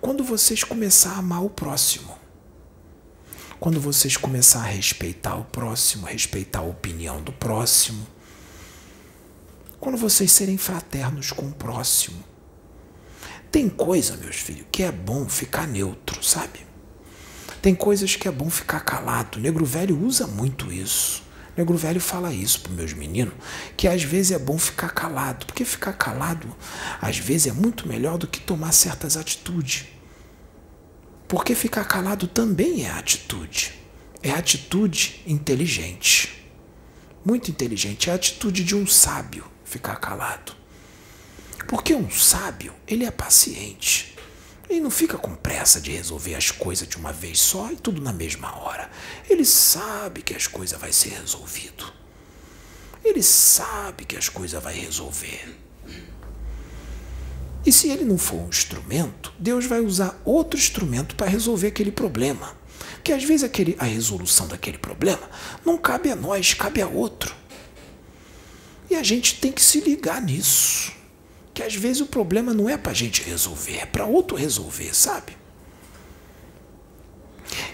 quando 0.00 0.22
vocês 0.22 0.62
começar 0.62 1.10
a 1.10 1.18
amar 1.18 1.44
o 1.44 1.50
próximo. 1.50 2.16
Quando 3.58 3.80
vocês 3.80 4.16
começar 4.16 4.60
a 4.60 4.66
respeitar 4.66 5.34
o 5.34 5.44
próximo, 5.46 6.06
respeitar 6.06 6.60
a 6.60 6.68
opinião 6.68 7.20
do 7.20 7.32
próximo. 7.32 8.06
Quando 9.80 9.98
vocês 9.98 10.30
serem 10.30 10.56
fraternos 10.56 11.32
com 11.32 11.48
o 11.48 11.52
próximo 11.52 12.22
tem 13.50 13.68
coisa, 13.68 14.16
meus 14.18 14.36
filhos, 14.36 14.66
que 14.70 14.84
é 14.84 14.92
bom 14.92 15.28
ficar 15.28 15.66
neutro, 15.66 16.22
sabe? 16.22 16.64
Tem 17.60 17.74
coisas 17.74 18.14
que 18.14 18.28
é 18.28 18.30
bom 18.30 18.48
ficar 18.48 18.78
calado. 18.80 19.36
O 19.36 19.42
negro 19.42 19.64
velho 19.64 20.00
usa 20.00 20.28
muito 20.28 20.70
isso. 20.70 21.23
O 21.54 21.60
negro 21.60 21.76
velho 21.76 22.00
fala 22.00 22.32
isso 22.32 22.60
para 22.60 22.72
meus 22.72 22.92
meninos, 22.92 23.34
que 23.76 23.86
às 23.86 24.02
vezes 24.02 24.32
é 24.32 24.38
bom 24.38 24.58
ficar 24.58 24.90
calado, 24.90 25.46
porque 25.46 25.64
ficar 25.64 25.92
calado 25.92 26.54
às 27.00 27.18
vezes 27.18 27.46
é 27.46 27.52
muito 27.52 27.86
melhor 27.86 28.18
do 28.18 28.26
que 28.26 28.40
tomar 28.40 28.72
certas 28.72 29.16
atitudes. 29.16 29.86
Porque 31.28 31.54
ficar 31.54 31.84
calado 31.84 32.26
também 32.26 32.84
é 32.84 32.90
atitude. 32.90 33.72
É 34.22 34.30
atitude 34.30 35.22
inteligente. 35.26 36.44
Muito 37.24 37.50
inteligente. 37.50 38.10
É 38.10 38.12
a 38.12 38.16
atitude 38.16 38.64
de 38.64 38.74
um 38.74 38.86
sábio 38.86 39.44
ficar 39.64 39.96
calado. 39.96 40.52
Porque 41.68 41.94
um 41.94 42.10
sábio, 42.10 42.74
ele 42.86 43.04
é 43.04 43.10
paciente. 43.10 44.13
Ele 44.68 44.80
não 44.80 44.90
fica 44.90 45.18
com 45.18 45.34
pressa 45.34 45.80
de 45.80 45.90
resolver 45.90 46.34
as 46.34 46.50
coisas 46.50 46.88
de 46.88 46.96
uma 46.96 47.12
vez 47.12 47.38
só 47.38 47.70
e 47.70 47.76
tudo 47.76 48.00
na 48.00 48.12
mesma 48.12 48.56
hora. 48.58 48.90
Ele 49.28 49.44
sabe 49.44 50.22
que 50.22 50.34
as 50.34 50.46
coisas 50.46 50.78
vai 50.78 50.92
ser 50.92 51.10
resolvido. 51.10 51.92
Ele 53.04 53.22
sabe 53.22 54.04
que 54.04 54.16
as 54.16 54.28
coisas 54.28 54.62
vai 54.62 54.74
resolver. 54.74 55.54
E 57.66 57.72
se 57.72 57.88
ele 57.88 58.04
não 58.04 58.16
for 58.18 58.36
um 58.36 58.48
instrumento, 58.48 59.32
Deus 59.38 59.66
vai 59.66 59.80
usar 59.80 60.20
outro 60.24 60.58
instrumento 60.58 61.14
para 61.14 61.28
resolver 61.28 61.68
aquele 61.68 61.92
problema. 61.92 62.56
Porque 62.94 63.12
às 63.12 63.24
vezes 63.24 63.44
aquele, 63.44 63.76
a 63.78 63.84
resolução 63.84 64.48
daquele 64.48 64.78
problema 64.78 65.28
não 65.64 65.76
cabe 65.76 66.10
a 66.10 66.16
nós, 66.16 66.54
cabe 66.54 66.80
a 66.80 66.86
outro. 66.86 67.34
E 68.90 68.94
a 68.94 69.02
gente 69.02 69.40
tem 69.40 69.52
que 69.52 69.62
se 69.62 69.80
ligar 69.80 70.22
nisso 70.22 70.93
que 71.54 71.62
às 71.62 71.74
vezes 71.74 72.02
o 72.02 72.06
problema 72.06 72.52
não 72.52 72.68
é 72.68 72.76
para 72.76 72.90
a 72.90 72.94
gente 72.94 73.22
resolver, 73.22 73.78
é 73.78 73.86
para 73.86 74.04
outro 74.04 74.36
resolver, 74.36 74.94
sabe? 74.94 75.36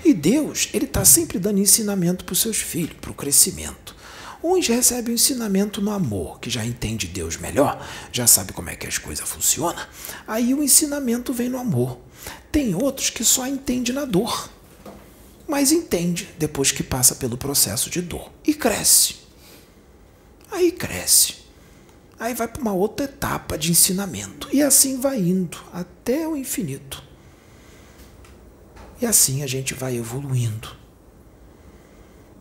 E 0.04 0.12
Deus, 0.12 0.68
ele 0.74 0.84
está 0.84 1.04
sempre 1.04 1.38
dando 1.38 1.58
ensinamento 1.58 2.24
para 2.24 2.34
os 2.34 2.40
seus 2.40 2.58
filhos, 2.58 2.96
para 3.00 3.10
o 3.10 3.14
crescimento. 3.14 3.96
Uns 4.42 4.66
recebem 4.68 5.12
o 5.12 5.14
ensinamento 5.14 5.80
no 5.80 5.90
amor, 5.90 6.40
que 6.40 6.50
já 6.50 6.64
entende 6.64 7.06
Deus 7.06 7.36
melhor, 7.36 7.86
já 8.12 8.26
sabe 8.26 8.52
como 8.52 8.70
é 8.70 8.76
que 8.76 8.86
as 8.86 8.98
coisas 8.98 9.28
funcionam. 9.28 9.84
Aí 10.26 10.54
o 10.54 10.62
ensinamento 10.62 11.32
vem 11.32 11.48
no 11.48 11.58
amor. 11.58 11.98
Tem 12.50 12.74
outros 12.74 13.10
que 13.10 13.24
só 13.24 13.46
entende 13.46 13.92
na 13.92 14.04
dor, 14.04 14.50
mas 15.46 15.72
entende 15.72 16.28
depois 16.38 16.70
que 16.72 16.82
passa 16.82 17.14
pelo 17.14 17.36
processo 17.36 17.88
de 17.90 18.00
dor 18.00 18.30
e 18.46 18.54
cresce. 18.54 19.16
Aí 20.50 20.72
cresce. 20.72 21.39
Aí 22.20 22.34
vai 22.34 22.46
para 22.46 22.60
uma 22.60 22.74
outra 22.74 23.06
etapa 23.06 23.56
de 23.56 23.70
ensinamento. 23.70 24.46
E 24.52 24.62
assim 24.62 25.00
vai 25.00 25.18
indo 25.18 25.56
até 25.72 26.28
o 26.28 26.36
infinito. 26.36 27.02
E 29.00 29.06
assim 29.06 29.42
a 29.42 29.46
gente 29.46 29.72
vai 29.72 29.96
evoluindo. 29.96 30.76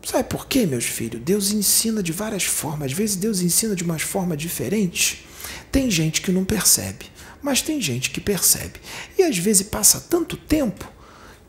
Sabe 0.04 0.28
por 0.28 0.46
quê, 0.46 0.66
meus 0.66 0.84
filhos? 0.84 1.22
Deus 1.22 1.50
ensina 1.50 2.02
de 2.02 2.12
várias 2.12 2.44
formas. 2.44 2.92
Às 2.92 2.96
vezes 2.96 3.16
Deus 3.16 3.40
ensina 3.40 3.74
de 3.74 3.82
umas 3.82 4.02
formas 4.02 4.36
diferentes. 4.36 5.24
Tem 5.72 5.90
gente 5.90 6.20
que 6.20 6.30
não 6.30 6.44
percebe, 6.44 7.06
mas 7.40 7.62
tem 7.62 7.80
gente 7.80 8.10
que 8.10 8.20
percebe. 8.20 8.78
E 9.18 9.22
às 9.22 9.38
vezes 9.38 9.66
passa 9.66 9.98
tanto 9.98 10.36
tempo 10.36 10.86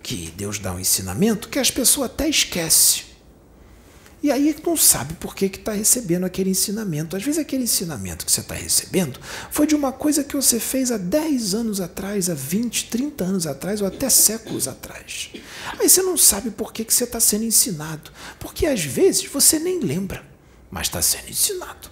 que 0.01 0.31
Deus 0.37 0.57
dá 0.57 0.73
um 0.73 0.79
ensinamento 0.79 1.49
que 1.49 1.59
as 1.59 1.69
pessoas 1.69 2.09
até 2.09 2.29
esquecem. 2.29 3.10
E 4.23 4.31
aí 4.31 4.55
não 4.63 4.77
sabe 4.77 5.15
por 5.15 5.35
que 5.35 5.45
está 5.45 5.71
recebendo 5.71 6.25
aquele 6.25 6.51
ensinamento. 6.51 7.15
Às 7.15 7.23
vezes 7.23 7.39
aquele 7.39 7.63
ensinamento 7.63 8.23
que 8.23 8.31
você 8.31 8.41
está 8.41 8.53
recebendo 8.53 9.19
foi 9.49 9.65
de 9.65 9.73
uma 9.73 9.91
coisa 9.91 10.23
que 10.23 10.35
você 10.35 10.59
fez 10.59 10.91
há 10.91 10.97
10 10.97 11.55
anos 11.55 11.81
atrás, 11.81 12.29
há 12.29 12.35
20, 12.35 12.89
30 12.89 13.23
anos 13.23 13.47
atrás 13.47 13.81
ou 13.81 13.87
até 13.87 14.09
séculos 14.11 14.67
atrás. 14.67 15.31
Aí 15.79 15.89
você 15.89 16.03
não 16.03 16.15
sabe 16.15 16.51
por 16.51 16.71
que, 16.71 16.85
que 16.85 16.93
você 16.93 17.05
está 17.05 17.19
sendo 17.19 17.45
ensinado. 17.45 18.11
Porque 18.39 18.67
às 18.67 18.83
vezes 18.83 19.25
você 19.25 19.57
nem 19.57 19.79
lembra, 19.79 20.23
mas 20.69 20.85
está 20.85 21.01
sendo 21.01 21.29
ensinado. 21.29 21.89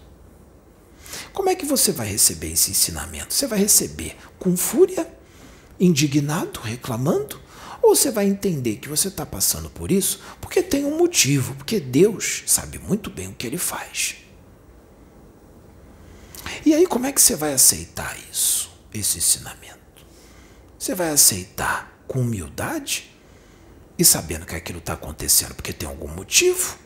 Como 1.33 1.49
é 1.49 1.55
que 1.55 1.65
você 1.65 1.91
vai 1.91 2.07
receber 2.07 2.51
esse 2.51 2.69
ensinamento? 2.69 3.33
Você 3.33 3.47
vai 3.47 3.57
receber 3.57 4.15
com 4.37 4.55
fúria, 4.55 5.07
indignado, 5.79 6.59
reclamando? 6.59 7.39
Ou 7.81 7.95
você 7.95 8.11
vai 8.11 8.25
entender 8.25 8.77
que 8.77 8.89
você 8.89 9.07
está 9.07 9.25
passando 9.25 9.69
por 9.69 9.91
isso 9.91 10.19
porque 10.41 10.61
tem 10.61 10.85
um 10.85 10.97
motivo, 10.97 11.55
porque 11.55 11.79
Deus 11.79 12.43
sabe 12.45 12.77
muito 12.77 13.09
bem 13.09 13.27
o 13.27 13.33
que 13.33 13.47
ele 13.47 13.57
faz. 13.57 14.17
E 16.65 16.73
aí, 16.73 16.85
como 16.85 17.05
é 17.05 17.11
que 17.11 17.21
você 17.21 17.35
vai 17.35 17.53
aceitar 17.53 18.17
isso, 18.31 18.71
esse 18.93 19.17
ensinamento? 19.17 19.79
Você 20.77 20.93
vai 20.93 21.09
aceitar 21.09 22.03
com 22.07 22.21
humildade 22.21 23.09
e 23.97 24.05
sabendo 24.05 24.45
que 24.45 24.55
aquilo 24.55 24.79
está 24.79 24.93
acontecendo 24.93 25.53
porque 25.55 25.73
tem 25.73 25.87
algum 25.87 26.07
motivo? 26.07 26.77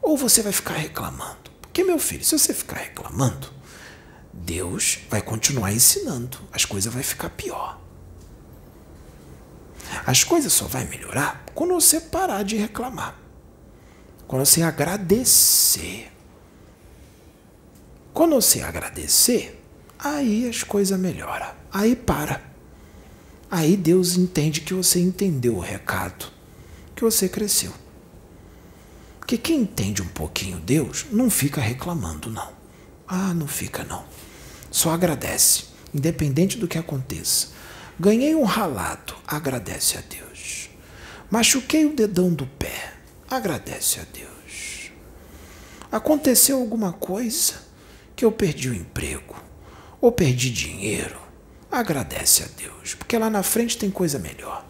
Ou 0.00 0.16
você 0.16 0.42
vai 0.42 0.52
ficar 0.52 0.74
reclamando? 0.74 1.50
Porque, 1.60 1.84
meu 1.84 1.98
filho, 1.98 2.24
se 2.24 2.38
você 2.38 2.52
ficar 2.52 2.76
reclamando, 2.76 3.52
Deus 4.32 5.00
vai 5.10 5.22
continuar 5.22 5.72
ensinando, 5.72 6.38
as 6.52 6.64
coisas 6.64 6.92
vão 6.92 7.02
ficar 7.02 7.30
pior. 7.30 7.81
As 10.06 10.24
coisas 10.24 10.52
só 10.52 10.66
vai 10.66 10.84
melhorar 10.86 11.44
quando 11.54 11.74
você 11.74 12.00
parar 12.00 12.42
de 12.42 12.56
reclamar. 12.56 13.16
Quando 14.26 14.44
você 14.44 14.62
agradecer. 14.62 16.10
Quando 18.12 18.34
você 18.34 18.60
agradecer, 18.60 19.62
aí 19.98 20.48
as 20.48 20.62
coisas 20.62 20.98
melhoram. 20.98 21.50
Aí 21.72 21.96
para. 21.96 22.42
Aí 23.50 23.76
Deus 23.76 24.16
entende 24.16 24.62
que 24.62 24.72
você 24.72 24.98
entendeu 24.98 25.56
o 25.56 25.60
recado, 25.60 26.26
que 26.94 27.02
você 27.02 27.28
cresceu. 27.28 27.72
Porque 29.18 29.36
quem 29.36 29.60
entende 29.60 30.02
um 30.02 30.08
pouquinho 30.08 30.58
Deus 30.58 31.06
não 31.10 31.28
fica 31.30 31.60
reclamando, 31.60 32.30
não. 32.30 32.52
Ah, 33.06 33.34
não 33.34 33.46
fica, 33.46 33.84
não. 33.84 34.04
Só 34.70 34.90
agradece, 34.90 35.64
independente 35.94 36.56
do 36.56 36.66
que 36.66 36.78
aconteça. 36.78 37.48
Ganhei 38.04 38.34
um 38.34 38.42
ralado, 38.42 39.14
agradece 39.24 39.96
a 39.96 40.00
Deus. 40.00 40.68
Machuquei 41.30 41.86
o 41.86 41.94
dedão 41.94 42.34
do 42.34 42.48
pé, 42.48 42.94
agradece 43.30 44.00
a 44.00 44.02
Deus. 44.12 44.90
Aconteceu 45.88 46.58
alguma 46.58 46.92
coisa 46.92 47.62
que 48.16 48.24
eu 48.24 48.32
perdi 48.32 48.70
o 48.70 48.74
emprego, 48.74 49.36
ou 50.00 50.10
perdi 50.10 50.50
dinheiro, 50.50 51.16
agradece 51.70 52.42
a 52.42 52.46
Deus, 52.46 52.96
porque 52.96 53.16
lá 53.16 53.30
na 53.30 53.44
frente 53.44 53.78
tem 53.78 53.88
coisa 53.88 54.18
melhor. 54.18 54.66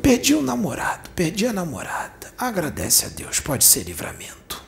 Perdi 0.00 0.32
o 0.36 0.42
namorado, 0.42 1.10
perdi 1.10 1.44
a 1.44 1.52
namorada, 1.52 2.32
agradece 2.38 3.06
a 3.06 3.08
Deus, 3.08 3.40
pode 3.40 3.64
ser 3.64 3.82
livramento. 3.82 4.63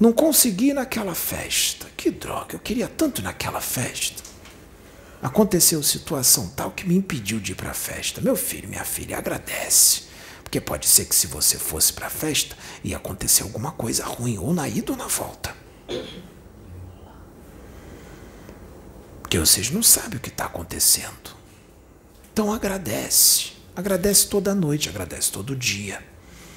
Não 0.00 0.14
consegui 0.14 0.72
naquela 0.72 1.14
festa, 1.14 1.86
que 1.94 2.10
droga, 2.10 2.54
eu 2.54 2.58
queria 2.58 2.88
tanto 2.88 3.20
naquela 3.20 3.60
festa. 3.60 4.22
Aconteceu 5.22 5.82
situação 5.82 6.48
tal 6.56 6.70
que 6.70 6.88
me 6.88 6.96
impediu 6.96 7.38
de 7.38 7.52
ir 7.52 7.54
para 7.54 7.72
a 7.72 7.74
festa. 7.74 8.22
Meu 8.22 8.34
filho, 8.34 8.66
minha 8.66 8.84
filha, 8.84 9.18
agradece. 9.18 10.04
Porque 10.42 10.58
pode 10.58 10.88
ser 10.88 11.04
que 11.04 11.14
se 11.14 11.26
você 11.26 11.58
fosse 11.58 11.92
para 11.92 12.06
a 12.06 12.10
festa, 12.10 12.56
ia 12.82 12.96
acontecer 12.96 13.42
alguma 13.42 13.72
coisa 13.72 14.06
ruim, 14.06 14.38
ou 14.38 14.54
na 14.54 14.66
ida 14.66 14.90
ou 14.90 14.96
na 14.96 15.06
volta. 15.06 15.54
Porque 19.20 19.38
vocês 19.38 19.70
não 19.70 19.82
sabem 19.82 20.16
o 20.16 20.20
que 20.20 20.30
está 20.30 20.46
acontecendo. 20.46 21.36
Então 22.32 22.50
agradece. 22.50 23.52
Agradece 23.76 24.28
toda 24.28 24.54
noite, 24.54 24.88
agradece 24.88 25.30
todo 25.30 25.54
dia. 25.54 26.02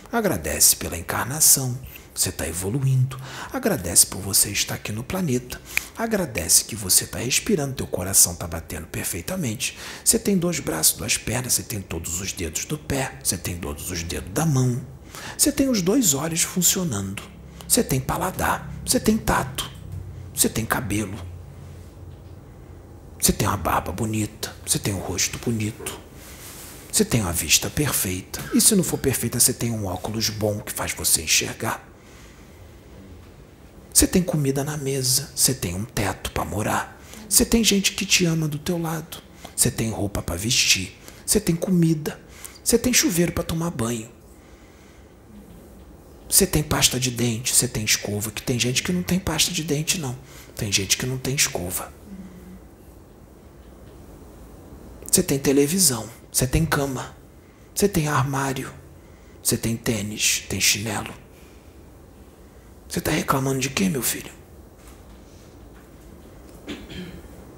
Agradece 0.10 0.78
pela 0.78 0.98
encarnação. 0.98 1.78
Você 2.13 2.29
está 2.29 2.48
evoluindo. 2.48 3.20
Agradece 3.51 4.05
por 4.05 4.22
você 4.22 4.51
estar 4.51 4.75
aqui 4.75 4.91
no 4.91 5.03
planeta. 5.03 5.60
Agradece 5.98 6.63
que 6.65 6.75
você 6.75 7.05
está 7.05 7.20
respirando, 7.20 7.74
teu 7.74 7.88
coração 7.88 8.34
está 8.34 8.48
batendo 8.48 8.86
perfeitamente. 8.88 9.77
Você 10.05 10.20
tem 10.20 10.38
dois 10.38 10.60
braços, 10.60 10.98
duas 10.98 11.17
pernas, 11.17 11.53
você 11.53 11.63
tem 11.63 11.82
todos 11.82 12.22
os 12.22 12.32
dedos 12.32 12.65
do 12.65 12.77
pé, 12.77 13.17
você 13.24 13.38
tem 13.38 13.58
todos 13.58 13.89
os 13.89 14.03
dedos 14.03 14.32
da 14.32 14.46
mão. 14.46 14.79
Você 15.38 15.51
tem 15.51 15.70
os 15.70 15.82
dois 15.82 16.13
olhos 16.13 16.43
funcionando. 16.43 17.24
Você 17.67 17.84
tem 17.84 18.00
paladar, 18.00 18.72
você 18.86 19.00
tem 19.00 19.17
tato, 19.17 19.70
você 20.34 20.48
tem 20.48 20.65
cabelo. 20.65 21.17
Você 23.20 23.32
tem 23.32 23.48
uma 23.48 23.58
barba 23.58 23.91
bonita, 23.91 24.53
você 24.65 24.77
tem 24.77 24.93
um 24.93 25.00
rosto 25.00 25.39
bonito. 25.39 26.00
Você 26.91 27.03
tem 27.03 27.22
uma 27.22 27.34
vista 27.34 27.70
perfeita. 27.72 28.39
E 28.53 28.62
se 28.62 28.75
não 28.75 28.84
for 28.84 29.00
perfeita, 29.00 29.39
você 29.39 29.51
tem 29.51 29.72
um 29.72 29.86
óculos 29.86 30.29
bom 30.29 30.60
que 30.60 30.72
faz 30.72 30.91
você 30.91 31.24
enxergar. 31.24 31.93
Você 33.94 34.08
tem 34.08 34.24
comida 34.24 34.64
na 34.64 34.76
mesa, 34.76 35.30
você 35.36 35.54
tem 35.54 35.76
um 35.76 35.86
teto 35.86 36.32
para 36.32 36.44
morar, 36.44 37.00
você 37.30 37.46
tem 37.46 37.64
gente 37.64 37.94
que 37.94 38.06
te 38.06 38.26
ama 38.26 38.48
do 38.48 38.58
teu 38.58 38.82
lado, 38.82 39.22
você 39.56 39.70
tem 39.70 39.92
roupa 39.92 40.22
para 40.22 40.36
vestir, 40.36 40.98
você 41.24 41.40
tem 41.40 41.56
comida, 41.56 42.20
você 42.64 42.78
tem 42.78 42.92
chuveiro 42.92 43.32
para 43.32 43.44
tomar 43.44 43.70
banho. 43.70 44.10
Você 46.28 46.48
tem 46.48 46.64
pasta 46.64 47.00
de 47.00 47.12
dente, 47.12 47.54
você 47.54 47.68
tem 47.68 47.86
escova, 47.86 48.32
que 48.32 48.42
tem 48.42 48.58
gente 48.60 48.82
que 48.82 48.92
não 48.92 49.04
tem 49.04 49.20
pasta 49.20 49.52
de 49.52 49.64
dente 49.64 50.00
não. 50.00 50.18
Tem 50.56 50.72
gente 50.72 50.98
que 50.98 51.06
não 51.06 51.20
tem 51.20 51.36
escova. 51.36 51.94
Você 55.12 55.22
tem 55.22 55.38
televisão, 55.38 56.10
você 56.32 56.48
tem 56.48 56.66
cama, 56.66 57.16
você 57.76 57.88
tem 57.88 58.08
armário, 58.08 58.74
você 59.44 59.56
tem 59.56 59.78
tênis, 59.78 60.44
tem 60.50 60.60
chinelo. 60.60 61.14
Você 62.94 63.00
está 63.00 63.10
reclamando 63.10 63.60
de 63.60 63.72
quê, 63.72 63.90
meu 63.90 64.04
filho? 64.04 64.32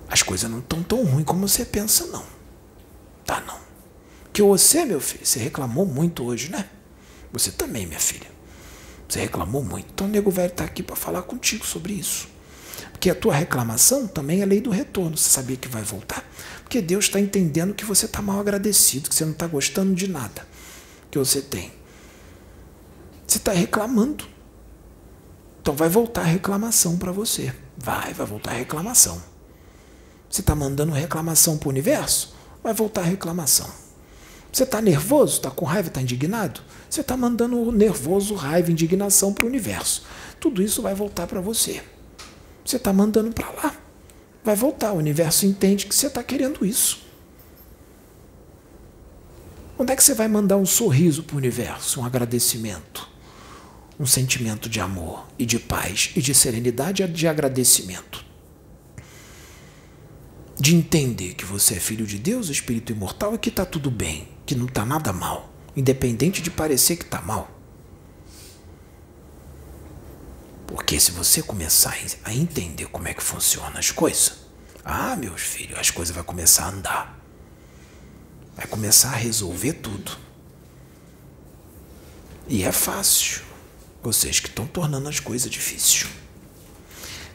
As 0.08 0.24
coisas 0.24 0.50
não 0.50 0.60
estão 0.60 0.82
tão 0.82 1.04
ruins 1.04 1.26
como 1.26 1.46
você 1.46 1.66
pensa, 1.66 2.06
não. 2.06 2.24
Tá, 3.26 3.42
não. 3.42 3.60
Que 4.32 4.42
você, 4.42 4.86
meu 4.86 5.02
filho, 5.02 5.26
você 5.26 5.38
reclamou 5.38 5.86
muito 5.86 6.24
hoje, 6.24 6.50
né? 6.50 6.70
Você 7.34 7.52
também, 7.52 7.86
minha 7.86 8.00
filha. 8.00 8.32
Você 9.10 9.20
reclamou 9.20 9.62
muito. 9.62 9.88
Então 9.94 10.08
o 10.08 10.10
nego 10.10 10.32
velho 10.32 10.48
está 10.48 10.64
aqui 10.64 10.82
para 10.82 10.96
falar 10.96 11.24
contigo 11.24 11.66
sobre 11.66 11.92
isso. 11.92 12.30
Porque 12.94 13.10
a 13.10 13.16
tua 13.16 13.34
reclamação 13.34 14.08
também 14.08 14.42
é 14.42 14.46
lei 14.46 14.62
do 14.62 14.70
retorno. 14.70 15.18
Você 15.18 15.28
sabia 15.28 15.58
que 15.58 15.68
vai 15.68 15.84
voltar? 15.84 16.24
Porque 16.64 16.82
Deus 16.82 17.08
está 17.08 17.20
entendendo 17.20 17.74
que 17.74 17.84
você 17.84 18.06
está 18.06 18.22
mal 18.22 18.40
agradecido, 18.40 19.10
que 19.10 19.16
você 19.16 19.26
não 19.26 19.34
está 19.34 19.48
gostando 19.48 19.94
de 19.94 20.08
nada 20.08 20.48
que 21.12 21.20
você 21.20 21.42
tem. 21.42 21.74
Você 23.28 23.38
está 23.38 23.52
reclamando. 23.52 24.35
Então 25.66 25.74
vai 25.74 25.90
voltar 25.90 26.22
reclamação 26.22 26.96
para 26.96 27.12
você. 27.12 27.52
Vai, 27.76 28.14
vai 28.14 28.28
voltar 28.28 28.52
reclamação. 28.52 29.20
Você 30.30 30.42
está 30.42 30.54
mandando 30.54 30.92
reclamação 30.92 31.58
para 31.58 31.66
o 31.66 31.72
universo? 31.72 32.36
Vai 32.64 32.72
voltar 32.72 33.02
reclamação. 33.02 33.68
Você 34.54 34.62
está 34.62 34.80
nervoso? 34.80 35.38
Está 35.38 35.50
com 35.50 35.66
raiva? 35.66 35.88
Está 35.88 36.00
indignado? 36.00 36.62
Você 36.88 37.02
está 37.02 37.18
mandando 37.18 37.72
nervoso, 37.72 38.36
raiva, 38.36 38.72
indignação 38.72 39.34
para 39.34 39.46
o 39.46 39.48
universo. 39.48 40.06
Tudo 40.40 40.62
isso 40.62 40.84
vai 40.84 40.94
voltar 40.94 41.26
para 41.26 41.42
você. 41.42 41.82
Você 42.64 42.76
está 42.76 42.94
mandando 42.94 43.32
para 43.32 43.50
lá. 43.50 43.76
Vai 44.44 44.56
voltar. 44.56 44.94
O 44.94 44.98
universo 44.98 45.48
entende 45.48 45.88
que 45.88 45.96
você 45.96 46.06
está 46.06 46.22
querendo 46.22 46.64
isso. 46.64 47.08
Onde 49.80 49.94
é 49.94 49.96
que 49.96 50.04
você 50.04 50.14
vai 50.14 50.28
mandar 50.28 50.58
um 50.58 50.66
sorriso 50.68 51.24
para 51.24 51.34
o 51.34 51.40
universo, 51.40 52.02
um 52.02 52.06
agradecimento? 52.06 53.15
Um 54.00 54.06
sentimento 54.06 54.68
de 54.70 54.80
amor 54.80 55.28
e 55.40 55.46
de 55.46 55.58
paz 55.58 56.12
e 56.16 56.22
de 56.22 56.34
serenidade 56.34 57.04
e 57.04 57.08
de 57.08 57.28
agradecimento. 57.28 58.24
De 60.60 60.76
entender 60.76 61.34
que 61.34 61.46
você 61.46 61.76
é 61.76 61.80
filho 61.80 62.06
de 62.06 62.18
Deus, 62.18 62.50
espírito 62.50 62.92
imortal 62.92 63.36
e 63.36 63.38
que 63.38 63.50
está 63.50 63.66
tudo 63.66 63.92
bem, 63.92 64.28
que 64.46 64.56
não 64.56 64.66
está 64.66 64.86
nada 64.86 65.12
mal, 65.12 65.54
independente 65.76 66.42
de 66.42 66.52
parecer 66.52 66.98
que 66.98 67.04
está 67.04 67.22
mal. 67.22 67.52
Porque 70.68 71.00
se 71.00 71.12
você 71.12 71.42
começar 71.42 71.96
a 72.24 72.34
entender 72.34 72.88
como 72.88 73.08
é 73.08 73.14
que 73.14 73.24
funcionam 73.24 73.78
as 73.78 73.92
coisas, 73.92 74.46
ah, 74.84 75.16
meus 75.16 75.42
filhos, 75.42 75.80
as 75.80 75.90
coisas 75.90 76.14
vão 76.14 76.24
começar 76.24 76.66
a 76.66 76.70
andar. 76.70 77.20
Vai 78.56 78.68
começar 78.68 79.10
a 79.10 79.16
resolver 79.16 79.74
tudo. 79.74 80.18
E 82.48 82.64
é 82.64 82.72
fácil. 82.72 83.45
Vocês 84.06 84.40
que 84.40 84.50
estão 84.50 84.68
tornando 84.68 85.10
as 85.10 85.20
coisas 85.20 85.50
difíceis. 85.50 86.06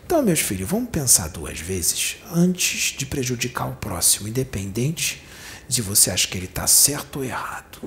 Então, 0.06 0.22
meus 0.22 0.38
filhos, 0.38 0.70
vamos 0.70 0.88
pensar 0.88 1.26
duas 1.26 1.58
vezes 1.58 2.18
antes 2.32 2.96
de 2.96 3.04
prejudicar 3.06 3.68
o 3.68 3.74
próximo, 3.74 4.28
independente 4.28 5.20
de 5.68 5.82
você 5.82 6.12
achar 6.12 6.30
que 6.30 6.38
ele 6.38 6.46
está 6.46 6.68
certo 6.68 7.16
ou 7.16 7.24
errado. 7.24 7.80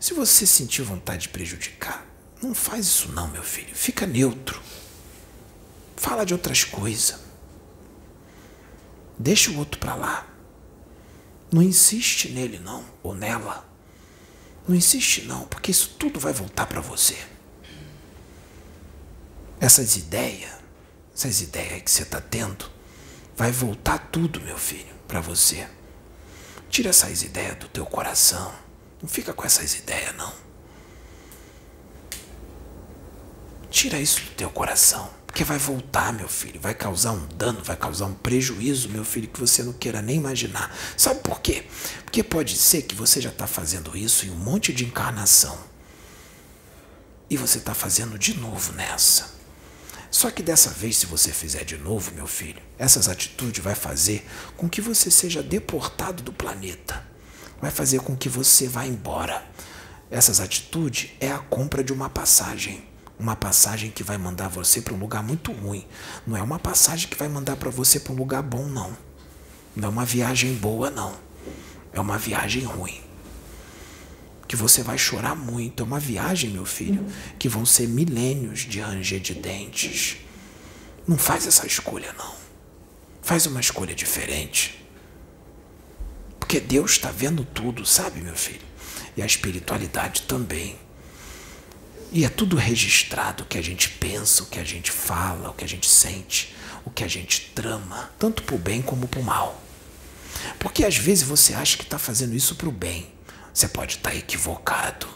Se 0.00 0.12
você 0.12 0.44
sentir 0.44 0.82
vontade 0.82 1.22
de 1.22 1.28
prejudicar, 1.28 2.04
não 2.42 2.52
faz 2.52 2.86
isso 2.86 3.12
não, 3.12 3.28
meu 3.28 3.44
filho. 3.44 3.72
Fica 3.72 4.08
neutro. 4.08 4.60
Fala 5.96 6.26
de 6.26 6.34
outras 6.34 6.64
coisas. 6.64 7.16
Deixa 9.16 9.52
o 9.52 9.56
outro 9.56 9.78
para 9.78 9.94
lá. 9.94 10.26
Não 11.52 11.62
insiste 11.62 12.30
nele 12.30 12.58
não, 12.58 12.84
ou 13.04 13.14
nela. 13.14 13.64
Não 14.66 14.74
insiste 14.74 15.22
não, 15.26 15.44
porque 15.44 15.70
isso 15.70 15.94
tudo 15.96 16.18
vai 16.18 16.32
voltar 16.32 16.66
para 16.66 16.80
você 16.80 17.16
essas 19.60 19.96
ideias, 19.96 20.50
essas 21.14 21.42
ideias 21.42 21.82
que 21.82 21.90
você 21.90 22.02
está 22.02 22.20
tendo, 22.20 22.64
vai 23.36 23.52
voltar 23.52 23.98
tudo, 24.10 24.40
meu 24.40 24.56
filho, 24.56 24.94
para 25.06 25.20
você. 25.20 25.68
Tira 26.70 26.88
essas 26.88 27.22
ideias 27.22 27.58
do 27.58 27.68
teu 27.68 27.84
coração. 27.84 28.52
Não 29.02 29.08
fica 29.08 29.34
com 29.34 29.44
essas 29.44 29.74
ideias, 29.74 30.16
não. 30.16 30.32
Tira 33.70 33.98
isso 33.98 34.22
do 34.22 34.30
teu 34.30 34.48
coração. 34.50 35.10
Porque 35.26 35.44
vai 35.44 35.58
voltar, 35.58 36.12
meu 36.12 36.28
filho. 36.28 36.60
Vai 36.60 36.74
causar 36.74 37.12
um 37.12 37.26
dano, 37.26 37.62
vai 37.62 37.76
causar 37.76 38.06
um 38.06 38.14
prejuízo, 38.14 38.88
meu 38.88 39.04
filho, 39.04 39.28
que 39.28 39.38
você 39.38 39.62
não 39.62 39.72
queira 39.72 40.00
nem 40.00 40.16
imaginar. 40.16 40.74
Sabe 40.96 41.20
por 41.20 41.40
quê? 41.40 41.66
Porque 42.04 42.22
pode 42.22 42.56
ser 42.56 42.82
que 42.82 42.94
você 42.94 43.20
já 43.20 43.30
está 43.30 43.46
fazendo 43.46 43.96
isso 43.96 44.24
em 44.26 44.30
um 44.30 44.36
monte 44.36 44.72
de 44.72 44.84
encarnação. 44.84 45.58
E 47.28 47.36
você 47.36 47.58
está 47.58 47.74
fazendo 47.74 48.18
de 48.18 48.34
novo 48.34 48.72
nessa. 48.72 49.39
Só 50.10 50.30
que 50.30 50.42
dessa 50.42 50.70
vez, 50.70 50.96
se 50.96 51.06
você 51.06 51.30
fizer 51.30 51.64
de 51.64 51.76
novo, 51.76 52.12
meu 52.12 52.26
filho, 52.26 52.60
essas 52.76 53.08
atitudes 53.08 53.62
vai 53.62 53.74
fazer 53.74 54.26
com 54.56 54.68
que 54.68 54.80
você 54.80 55.10
seja 55.10 55.42
deportado 55.42 56.22
do 56.22 56.32
planeta. 56.32 57.04
Vai 57.60 57.70
fazer 57.70 58.00
com 58.00 58.16
que 58.16 58.28
você 58.28 58.66
vá 58.66 58.84
embora. 58.84 59.46
Essas 60.10 60.40
atitudes 60.40 61.10
é 61.20 61.30
a 61.30 61.38
compra 61.38 61.84
de 61.84 61.92
uma 61.92 62.10
passagem. 62.10 62.84
Uma 63.18 63.36
passagem 63.36 63.90
que 63.90 64.02
vai 64.02 64.18
mandar 64.18 64.48
você 64.48 64.80
para 64.80 64.94
um 64.94 64.98
lugar 64.98 65.22
muito 65.22 65.52
ruim. 65.52 65.86
Não 66.26 66.36
é 66.36 66.42
uma 66.42 66.58
passagem 66.58 67.08
que 67.08 67.16
vai 67.16 67.28
mandar 67.28 67.56
para 67.56 67.70
você 67.70 68.00
para 68.00 68.12
um 68.12 68.16
lugar 68.16 68.42
bom, 68.42 68.66
não. 68.66 68.96
Não 69.76 69.88
é 69.88 69.90
uma 69.90 70.04
viagem 70.04 70.54
boa, 70.54 70.90
não. 70.90 71.14
É 71.92 72.00
uma 72.00 72.18
viagem 72.18 72.64
ruim 72.64 73.09
que 74.50 74.56
você 74.56 74.82
vai 74.82 74.98
chorar 74.98 75.36
muito. 75.36 75.80
É 75.80 75.86
uma 75.86 76.00
viagem, 76.00 76.50
meu 76.50 76.66
filho, 76.66 77.06
que 77.38 77.48
vão 77.48 77.64
ser 77.64 77.86
milênios 77.86 78.62
de 78.62 78.80
ranger 78.80 79.20
de 79.20 79.32
dentes. 79.32 80.16
Não 81.06 81.16
faz 81.16 81.46
essa 81.46 81.68
escolha, 81.68 82.12
não. 82.18 82.34
Faz 83.22 83.46
uma 83.46 83.60
escolha 83.60 83.94
diferente. 83.94 84.84
Porque 86.40 86.58
Deus 86.58 86.90
está 86.90 87.12
vendo 87.12 87.44
tudo, 87.44 87.86
sabe, 87.86 88.20
meu 88.20 88.34
filho? 88.34 88.66
E 89.16 89.22
a 89.22 89.24
espiritualidade 89.24 90.22
também. 90.22 90.76
E 92.10 92.24
é 92.24 92.28
tudo 92.28 92.56
registrado 92.56 93.44
o 93.44 93.46
que 93.46 93.56
a 93.56 93.62
gente 93.62 93.88
pensa, 93.88 94.42
o 94.42 94.46
que 94.46 94.58
a 94.58 94.64
gente 94.64 94.90
fala, 94.90 95.50
o 95.50 95.54
que 95.54 95.64
a 95.64 95.68
gente 95.68 95.88
sente, 95.88 96.56
o 96.84 96.90
que 96.90 97.04
a 97.04 97.08
gente 97.08 97.52
trama, 97.54 98.10
tanto 98.18 98.42
para 98.42 98.56
o 98.56 98.58
bem 98.58 98.82
como 98.82 99.06
para 99.06 99.20
o 99.20 99.22
mal. 99.22 99.62
Porque 100.58 100.84
às 100.84 100.96
vezes 100.96 101.22
você 101.22 101.54
acha 101.54 101.76
que 101.76 101.84
está 101.84 102.00
fazendo 102.00 102.34
isso 102.34 102.56
para 102.56 102.68
o 102.68 102.72
bem. 102.72 103.19
Você 103.52 103.68
pode 103.68 103.96
estar 103.96 104.10
tá 104.10 104.16
equivocado. 104.16 105.06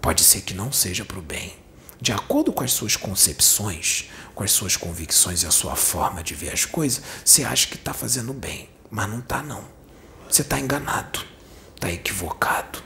Pode 0.00 0.24
ser 0.24 0.40
que 0.42 0.54
não 0.54 0.72
seja 0.72 1.04
para 1.04 1.18
o 1.18 1.22
bem. 1.22 1.54
De 2.00 2.12
acordo 2.12 2.52
com 2.52 2.64
as 2.64 2.72
suas 2.72 2.96
concepções, 2.96 4.08
com 4.34 4.42
as 4.42 4.52
suas 4.52 4.76
convicções 4.76 5.42
e 5.42 5.46
a 5.46 5.50
sua 5.50 5.76
forma 5.76 6.22
de 6.22 6.34
ver 6.34 6.50
as 6.50 6.64
coisas, 6.64 7.02
você 7.22 7.44
acha 7.44 7.68
que 7.68 7.74
está 7.74 7.92
fazendo 7.92 8.32
bem, 8.32 8.70
mas 8.90 9.08
não 9.08 9.18
está 9.18 9.42
não. 9.42 9.64
Você 10.28 10.40
está 10.40 10.58
enganado, 10.58 11.20
está 11.74 11.90
equivocado. 11.90 12.82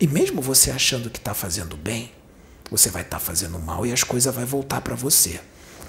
E 0.00 0.06
mesmo 0.06 0.40
você 0.40 0.70
achando 0.70 1.10
que 1.10 1.18
está 1.18 1.34
fazendo 1.34 1.76
bem, 1.76 2.12
você 2.70 2.90
vai 2.90 3.02
estar 3.02 3.18
tá 3.18 3.24
fazendo 3.24 3.58
mal 3.58 3.84
e 3.84 3.92
as 3.92 4.04
coisas 4.04 4.32
vão 4.32 4.46
voltar 4.46 4.80
para 4.80 4.94
você, 4.94 5.40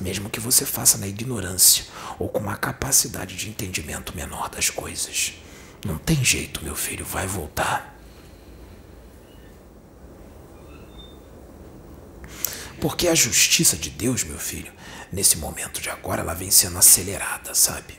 mesmo 0.02 0.30
que 0.30 0.40
você 0.40 0.66
faça 0.66 0.98
na 0.98 1.08
ignorância 1.08 1.86
ou 2.18 2.30
com 2.30 2.40
uma 2.40 2.58
capacidade 2.58 3.36
de 3.36 3.50
entendimento 3.50 4.16
menor 4.16 4.50
das 4.50 4.70
coisas. 4.70 5.34
Não 5.86 5.98
tem 5.98 6.24
jeito, 6.24 6.64
meu 6.64 6.76
filho, 6.76 7.06
vai 7.06 7.28
voltar. 7.28 7.94
Porque 12.80 13.08
a 13.08 13.16
justiça 13.16 13.78
de 13.78 13.90
Deus, 13.90 14.24
meu 14.24 14.40
filho, 14.40 14.72
nesse 15.12 15.38
momento 15.38 15.82
de 15.82 15.90
agora, 15.90 16.22
ela 16.22 16.34
vem 16.34 16.52
sendo 16.52 16.78
acelerada, 16.78 17.54
sabe? 17.54 17.98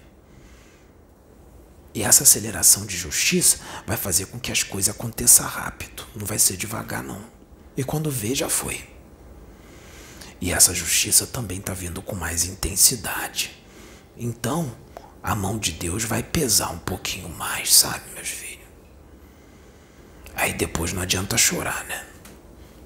E 1.95 2.03
essa 2.03 2.25
aceleração 2.25 2.85
de 2.85 2.97
justiça 2.97 3.59
vai 3.87 3.97
fazer 3.97 4.27
com 4.27 4.39
que 4.39 4.51
as 4.51 4.63
coisas 4.63 4.95
aconteçam 4.95 5.47
rápido. 5.47 6.05
Não 6.15 6.27
vai 6.27 6.39
ser 6.39 6.57
devagar, 6.57 7.03
não. 7.03 7.25
E 7.77 7.85
quando 7.85 8.11
vê, 8.11 8.35
já 8.35 8.49
foi. 8.49 8.87
E 10.41 10.53
essa 10.53 10.75
justiça 10.75 11.27
também 11.27 11.61
está 11.61 11.73
vindo 11.73 12.03
com 12.03 12.17
mais 12.17 12.45
intensidade. 12.45 13.57
Então, 14.17 14.77
a 15.25 15.35
mão 15.35 15.59
de 15.59 15.73
Deus 15.73 16.05
vai 16.05 16.23
pesar 16.23 16.71
um 16.71 16.79
pouquinho 16.79 17.29
mais, 17.29 17.75
sabe, 17.75 18.05
meus 18.15 18.29
filhos? 18.29 18.65
Aí 20.37 20.53
depois 20.53 20.93
não 20.93 21.03
adianta 21.03 21.37
chorar, 21.37 21.85
né? 21.87 22.07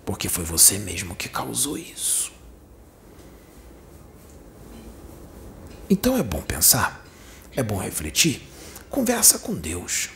Porque 0.07 0.31
foi 0.31 0.45
você 0.45 0.79
mesmo 0.79 1.15
que 1.15 1.29
causou 1.29 1.77
isso. 1.77 2.33
Então 5.91 6.17
é 6.17 6.23
bom 6.23 6.41
pensar, 6.41 7.05
é 7.55 7.63
bom 7.63 7.77
refletir 7.77 8.49
Conversa 8.91 9.39
com 9.39 9.55
Deus. 9.55 10.09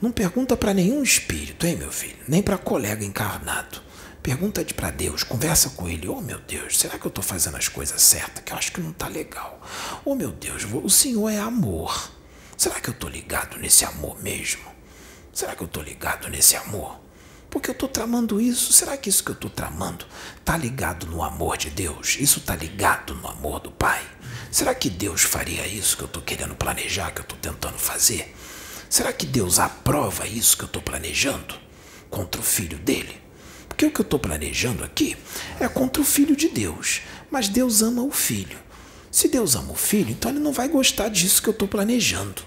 Não 0.00 0.12
pergunta 0.12 0.56
para 0.56 0.72
nenhum 0.72 1.02
espírito, 1.02 1.66
hein, 1.66 1.76
meu 1.76 1.90
filho? 1.92 2.16
Nem 2.26 2.42
para 2.42 2.56
colega 2.56 3.04
encarnado. 3.04 3.82
Pergunta 4.22 4.62
para 4.74 4.90
Deus, 4.90 5.22
conversa 5.22 5.70
com 5.70 5.88
ele. 5.88 6.06
Oh, 6.06 6.20
meu 6.20 6.38
Deus, 6.40 6.78
será 6.78 6.98
que 6.98 7.06
eu 7.06 7.08
estou 7.08 7.24
fazendo 7.24 7.56
as 7.56 7.68
coisas 7.68 8.02
certas? 8.02 8.44
Que 8.44 8.52
eu 8.52 8.56
acho 8.56 8.70
que 8.70 8.80
não 8.80 8.90
está 8.90 9.08
legal. 9.08 9.60
Oh, 10.04 10.14
meu 10.14 10.30
Deus, 10.30 10.64
o 10.64 10.90
Senhor 10.90 11.30
é 11.30 11.38
amor. 11.38 12.10
Será 12.54 12.78
que 12.80 12.90
eu 12.90 12.92
estou 12.92 13.08
ligado 13.08 13.56
nesse 13.56 13.84
amor 13.86 14.22
mesmo? 14.22 14.62
Será 15.32 15.54
que 15.54 15.62
eu 15.62 15.66
estou 15.66 15.82
ligado 15.82 16.28
nesse 16.28 16.54
amor? 16.54 17.00
Porque 17.48 17.70
eu 17.70 17.72
estou 17.72 17.88
tramando 17.88 18.38
isso. 18.38 18.74
Será 18.74 18.94
que 18.96 19.08
isso 19.08 19.24
que 19.24 19.30
eu 19.30 19.34
estou 19.34 19.50
tramando 19.50 20.04
está 20.38 20.54
ligado 20.54 21.06
no 21.06 21.22
amor 21.22 21.56
de 21.56 21.70
Deus? 21.70 22.18
Isso 22.20 22.40
está 22.40 22.54
ligado 22.54 23.14
no 23.14 23.26
amor 23.26 23.58
do 23.60 23.70
Pai? 23.70 24.06
Será 24.50 24.74
que 24.74 24.90
Deus 24.90 25.22
faria 25.22 25.66
isso 25.66 25.96
que 25.96 26.02
eu 26.02 26.06
estou 26.06 26.22
querendo 26.22 26.54
planejar, 26.54 27.10
que 27.12 27.20
eu 27.20 27.24
estou 27.24 27.38
tentando 27.38 27.78
fazer? 27.78 28.36
Será 28.90 29.14
que 29.14 29.24
Deus 29.24 29.58
aprova 29.58 30.26
isso 30.26 30.58
que 30.58 30.64
eu 30.64 30.66
estou 30.66 30.82
planejando 30.82 31.54
contra 32.10 32.38
o 32.38 32.44
filho 32.44 32.78
dele? 32.78 33.29
Porque 33.70 33.86
o 33.86 33.90
que 33.90 34.00
eu 34.00 34.04
estou 34.04 34.18
planejando 34.18 34.84
aqui 34.84 35.16
é 35.58 35.66
contra 35.68 36.02
o 36.02 36.04
filho 36.04 36.36
de 36.36 36.50
Deus, 36.50 37.00
mas 37.30 37.48
Deus 37.48 37.80
ama 37.80 38.02
o 38.02 38.10
filho. 38.10 38.58
Se 39.10 39.28
Deus 39.28 39.54
ama 39.54 39.72
o 39.72 39.76
filho, 39.76 40.10
então 40.10 40.30
ele 40.30 40.40
não 40.40 40.52
vai 40.52 40.68
gostar 40.68 41.08
disso 41.08 41.40
que 41.40 41.48
eu 41.48 41.52
estou 41.52 41.66
planejando. 41.66 42.42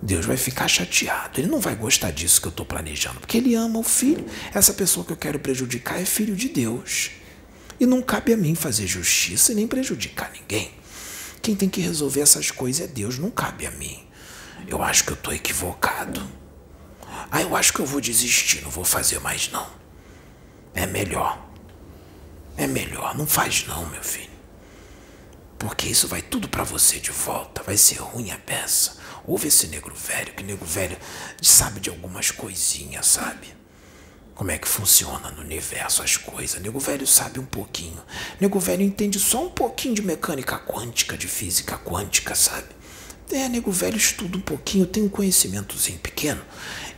Deus 0.00 0.24
vai 0.24 0.36
ficar 0.36 0.68
chateado, 0.68 1.40
ele 1.40 1.48
não 1.48 1.58
vai 1.58 1.74
gostar 1.74 2.12
disso 2.12 2.40
que 2.40 2.46
eu 2.46 2.50
estou 2.50 2.64
planejando, 2.64 3.18
porque 3.18 3.38
ele 3.38 3.54
ama 3.54 3.80
o 3.80 3.82
filho. 3.82 4.24
Essa 4.54 4.72
pessoa 4.72 5.04
que 5.04 5.12
eu 5.12 5.16
quero 5.16 5.40
prejudicar 5.40 6.00
é 6.00 6.04
filho 6.04 6.36
de 6.36 6.48
Deus. 6.48 7.10
E 7.80 7.86
não 7.86 8.00
cabe 8.00 8.32
a 8.32 8.36
mim 8.36 8.54
fazer 8.54 8.86
justiça 8.86 9.50
e 9.50 9.54
nem 9.54 9.66
prejudicar 9.66 10.30
ninguém. 10.32 10.70
Quem 11.42 11.56
tem 11.56 11.68
que 11.68 11.80
resolver 11.80 12.20
essas 12.20 12.50
coisas 12.50 12.82
é 12.82 12.86
Deus, 12.86 13.18
não 13.18 13.30
cabe 13.30 13.66
a 13.66 13.70
mim. 13.72 13.98
Eu 14.68 14.82
acho 14.82 15.04
que 15.04 15.10
eu 15.10 15.14
estou 15.14 15.32
equivocado. 15.32 16.22
Ah, 17.30 17.42
eu 17.42 17.54
acho 17.54 17.72
que 17.72 17.80
eu 17.80 17.86
vou 17.86 18.00
desistir, 18.00 18.62
não 18.62 18.70
vou 18.70 18.84
fazer 18.84 19.20
mais 19.20 19.50
não. 19.50 19.68
É 20.74 20.86
melhor. 20.86 21.46
É 22.56 22.66
melhor, 22.66 23.16
não 23.16 23.26
faz 23.26 23.66
não, 23.66 23.86
meu 23.86 24.02
filho. 24.02 24.28
Porque 25.58 25.88
isso 25.88 26.08
vai 26.08 26.22
tudo 26.22 26.48
para 26.48 26.64
você 26.64 26.98
de 26.98 27.10
volta, 27.10 27.62
vai 27.62 27.76
ser 27.76 27.96
ruim 27.96 28.30
a 28.30 28.38
peça. 28.38 28.96
Ouve 29.26 29.48
esse 29.48 29.66
negro 29.66 29.94
velho, 29.94 30.32
que 30.32 30.42
negro 30.42 30.64
velho 30.64 30.96
sabe 31.42 31.80
de 31.80 31.90
algumas 31.90 32.30
coisinhas, 32.30 33.06
sabe? 33.06 33.58
como 34.38 34.52
é 34.52 34.56
que 34.56 34.68
funciona 34.68 35.32
no 35.32 35.42
universo 35.42 36.00
as 36.00 36.16
coisas. 36.16 36.62
Nego 36.62 36.78
velho 36.78 37.04
sabe 37.04 37.40
um 37.40 37.44
pouquinho. 37.44 38.00
Nego 38.40 38.60
velho 38.60 38.82
entende 38.82 39.18
só 39.18 39.44
um 39.44 39.50
pouquinho 39.50 39.96
de 39.96 40.00
mecânica 40.00 40.56
quântica, 40.56 41.18
de 41.18 41.26
física 41.26 41.76
quântica, 41.76 42.36
sabe? 42.36 42.68
É, 43.32 43.48
nego 43.48 43.72
velho 43.72 43.96
estuda 43.96 44.38
um 44.38 44.40
pouquinho, 44.40 44.86
tem 44.86 45.02
um 45.02 45.08
conhecimentozinho 45.08 45.98
pequeno 45.98 46.40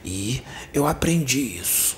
e 0.04 0.42
eu 0.72 0.86
aprendi 0.86 1.58
isso. 1.58 1.96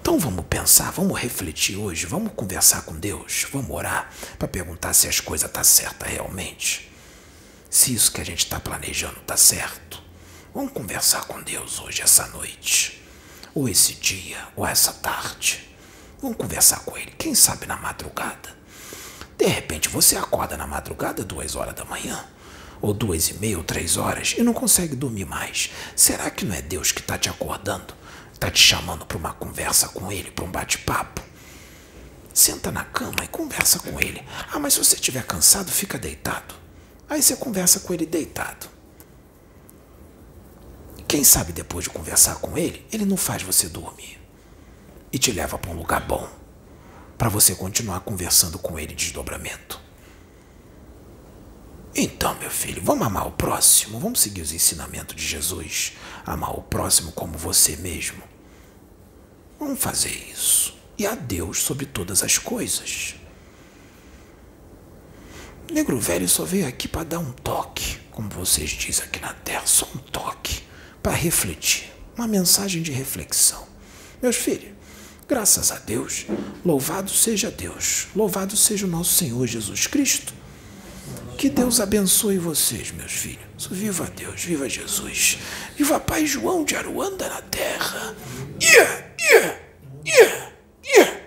Então 0.00 0.18
vamos 0.18 0.44
pensar, 0.48 0.90
vamos 0.90 1.20
refletir 1.20 1.76
hoje, 1.76 2.06
vamos 2.06 2.32
conversar 2.32 2.82
com 2.82 2.94
Deus, 2.94 3.46
vamos 3.52 3.70
orar 3.70 4.10
para 4.38 4.48
perguntar 4.48 4.92
se 4.94 5.06
as 5.06 5.20
coisas 5.20 5.46
estão 5.46 5.60
tá 5.60 5.64
certas 5.68 6.08
realmente. 6.08 6.90
Se 7.68 7.94
isso 7.94 8.10
que 8.10 8.20
a 8.20 8.24
gente 8.24 8.40
está 8.40 8.58
planejando 8.58 9.20
está 9.20 9.36
certo. 9.36 10.02
Vamos 10.52 10.72
conversar 10.72 11.26
com 11.26 11.40
Deus 11.40 11.78
hoje, 11.78 12.02
essa 12.02 12.26
noite, 12.28 13.00
ou 13.54 13.68
esse 13.68 13.94
dia, 13.94 14.48
ou 14.56 14.66
essa 14.66 14.92
tarde. 14.94 15.68
Vamos 16.20 16.36
conversar 16.36 16.80
com 16.80 16.98
Ele, 16.98 17.12
quem 17.12 17.34
sabe 17.34 17.66
na 17.66 17.76
madrugada. 17.76 18.58
De 19.38 19.46
repente 19.46 19.88
você 19.88 20.16
acorda 20.16 20.56
na 20.56 20.66
madrugada, 20.66 21.24
duas 21.24 21.54
horas 21.54 21.74
da 21.74 21.84
manhã, 21.84 22.26
ou 22.80 22.92
duas 22.94 23.28
e 23.28 23.34
meia, 23.34 23.58
ou 23.58 23.64
três 23.64 23.96
horas, 23.96 24.34
e 24.36 24.42
não 24.42 24.52
consegue 24.52 24.94
dormir 24.94 25.24
mais. 25.24 25.70
Será 25.94 26.30
que 26.30 26.44
não 26.44 26.54
é 26.54 26.62
Deus 26.62 26.92
que 26.92 27.00
está 27.00 27.18
te 27.18 27.28
acordando? 27.28 27.94
Está 28.32 28.50
te 28.50 28.60
chamando 28.60 29.04
para 29.04 29.18
uma 29.18 29.32
conversa 29.32 29.88
com 29.88 30.10
Ele, 30.10 30.30
para 30.30 30.44
um 30.44 30.50
bate-papo? 30.50 31.22
Senta 32.32 32.70
na 32.70 32.84
cama 32.84 33.24
e 33.24 33.28
conversa 33.28 33.78
com 33.80 34.00
Ele. 34.00 34.22
Ah, 34.52 34.58
mas 34.58 34.74
se 34.74 34.78
você 34.78 34.94
estiver 34.94 35.24
cansado, 35.24 35.70
fica 35.70 35.98
deitado. 35.98 36.54
Aí 37.08 37.22
você 37.22 37.36
conversa 37.36 37.80
com 37.80 37.92
Ele 37.92 38.06
deitado. 38.06 38.80
Quem 41.10 41.24
sabe 41.24 41.52
depois 41.52 41.86
de 41.86 41.90
conversar 41.90 42.36
com 42.36 42.56
ele, 42.56 42.86
ele 42.92 43.04
não 43.04 43.16
faz 43.16 43.42
você 43.42 43.68
dormir 43.68 44.16
e 45.12 45.18
te 45.18 45.32
leva 45.32 45.58
para 45.58 45.72
um 45.72 45.74
lugar 45.74 46.06
bom 46.06 46.24
para 47.18 47.28
você 47.28 47.52
continuar 47.52 47.98
conversando 48.02 48.60
com 48.60 48.78
ele 48.78 48.94
desdobramento. 48.94 49.80
Então, 51.94 52.38
meu 52.38 52.50
filho, 52.50 52.82
vamos 52.84 53.06
amar 53.06 53.26
o 53.26 53.32
próximo, 53.32 53.98
vamos 53.98 54.20
seguir 54.20 54.42
os 54.42 54.52
ensinamentos 54.52 55.16
de 55.16 55.26
Jesus, 55.26 55.92
amar 56.24 56.56
o 56.56 56.62
próximo 56.62 57.10
como 57.12 57.36
você 57.36 57.76
mesmo. 57.76 58.22
Vamos 59.58 59.80
fazer 59.80 60.10
isso. 60.32 60.74
E 60.96 61.06
a 61.06 61.14
Deus 61.14 61.58
sobre 61.58 61.86
todas 61.86 62.22
as 62.22 62.38
coisas. 62.38 63.16
Negro 65.70 65.98
velho 65.98 66.28
só 66.28 66.44
veio 66.44 66.66
aqui 66.66 66.86
para 66.86 67.04
dar 67.04 67.18
um 67.18 67.32
toque, 67.32 67.98
como 68.10 68.28
vocês 68.28 68.70
dizem 68.70 69.04
aqui 69.04 69.20
na 69.20 69.32
terra, 69.32 69.66
só 69.66 69.88
um 69.94 69.98
toque 69.98 70.62
para 71.02 71.12
refletir, 71.12 71.92
uma 72.16 72.26
mensagem 72.26 72.82
de 72.82 72.92
reflexão. 72.92 73.66
Meus 74.20 74.36
filhos, 74.36 74.72
graças 75.28 75.70
a 75.70 75.78
Deus, 75.78 76.26
louvado 76.64 77.10
seja 77.10 77.50
Deus, 77.50 78.08
louvado 78.14 78.56
seja 78.56 78.86
o 78.86 78.90
nosso 78.90 79.14
Senhor 79.14 79.46
Jesus 79.46 79.86
Cristo. 79.86 80.39
Que 81.40 81.48
Deus 81.48 81.80
abençoe 81.80 82.36
vocês, 82.36 82.90
meus 82.90 83.12
filhos. 83.12 83.66
Viva 83.70 84.04
Deus, 84.14 84.44
viva 84.44 84.68
Jesus. 84.68 85.38
Viva 85.74 85.98
Pai 85.98 86.26
João 86.26 86.66
de 86.66 86.76
Aruanda 86.76 87.30
na 87.30 87.40
terra. 87.40 88.14
Yeah, 88.62 89.04
yeah, 89.18 89.58
yeah. 90.06 91.19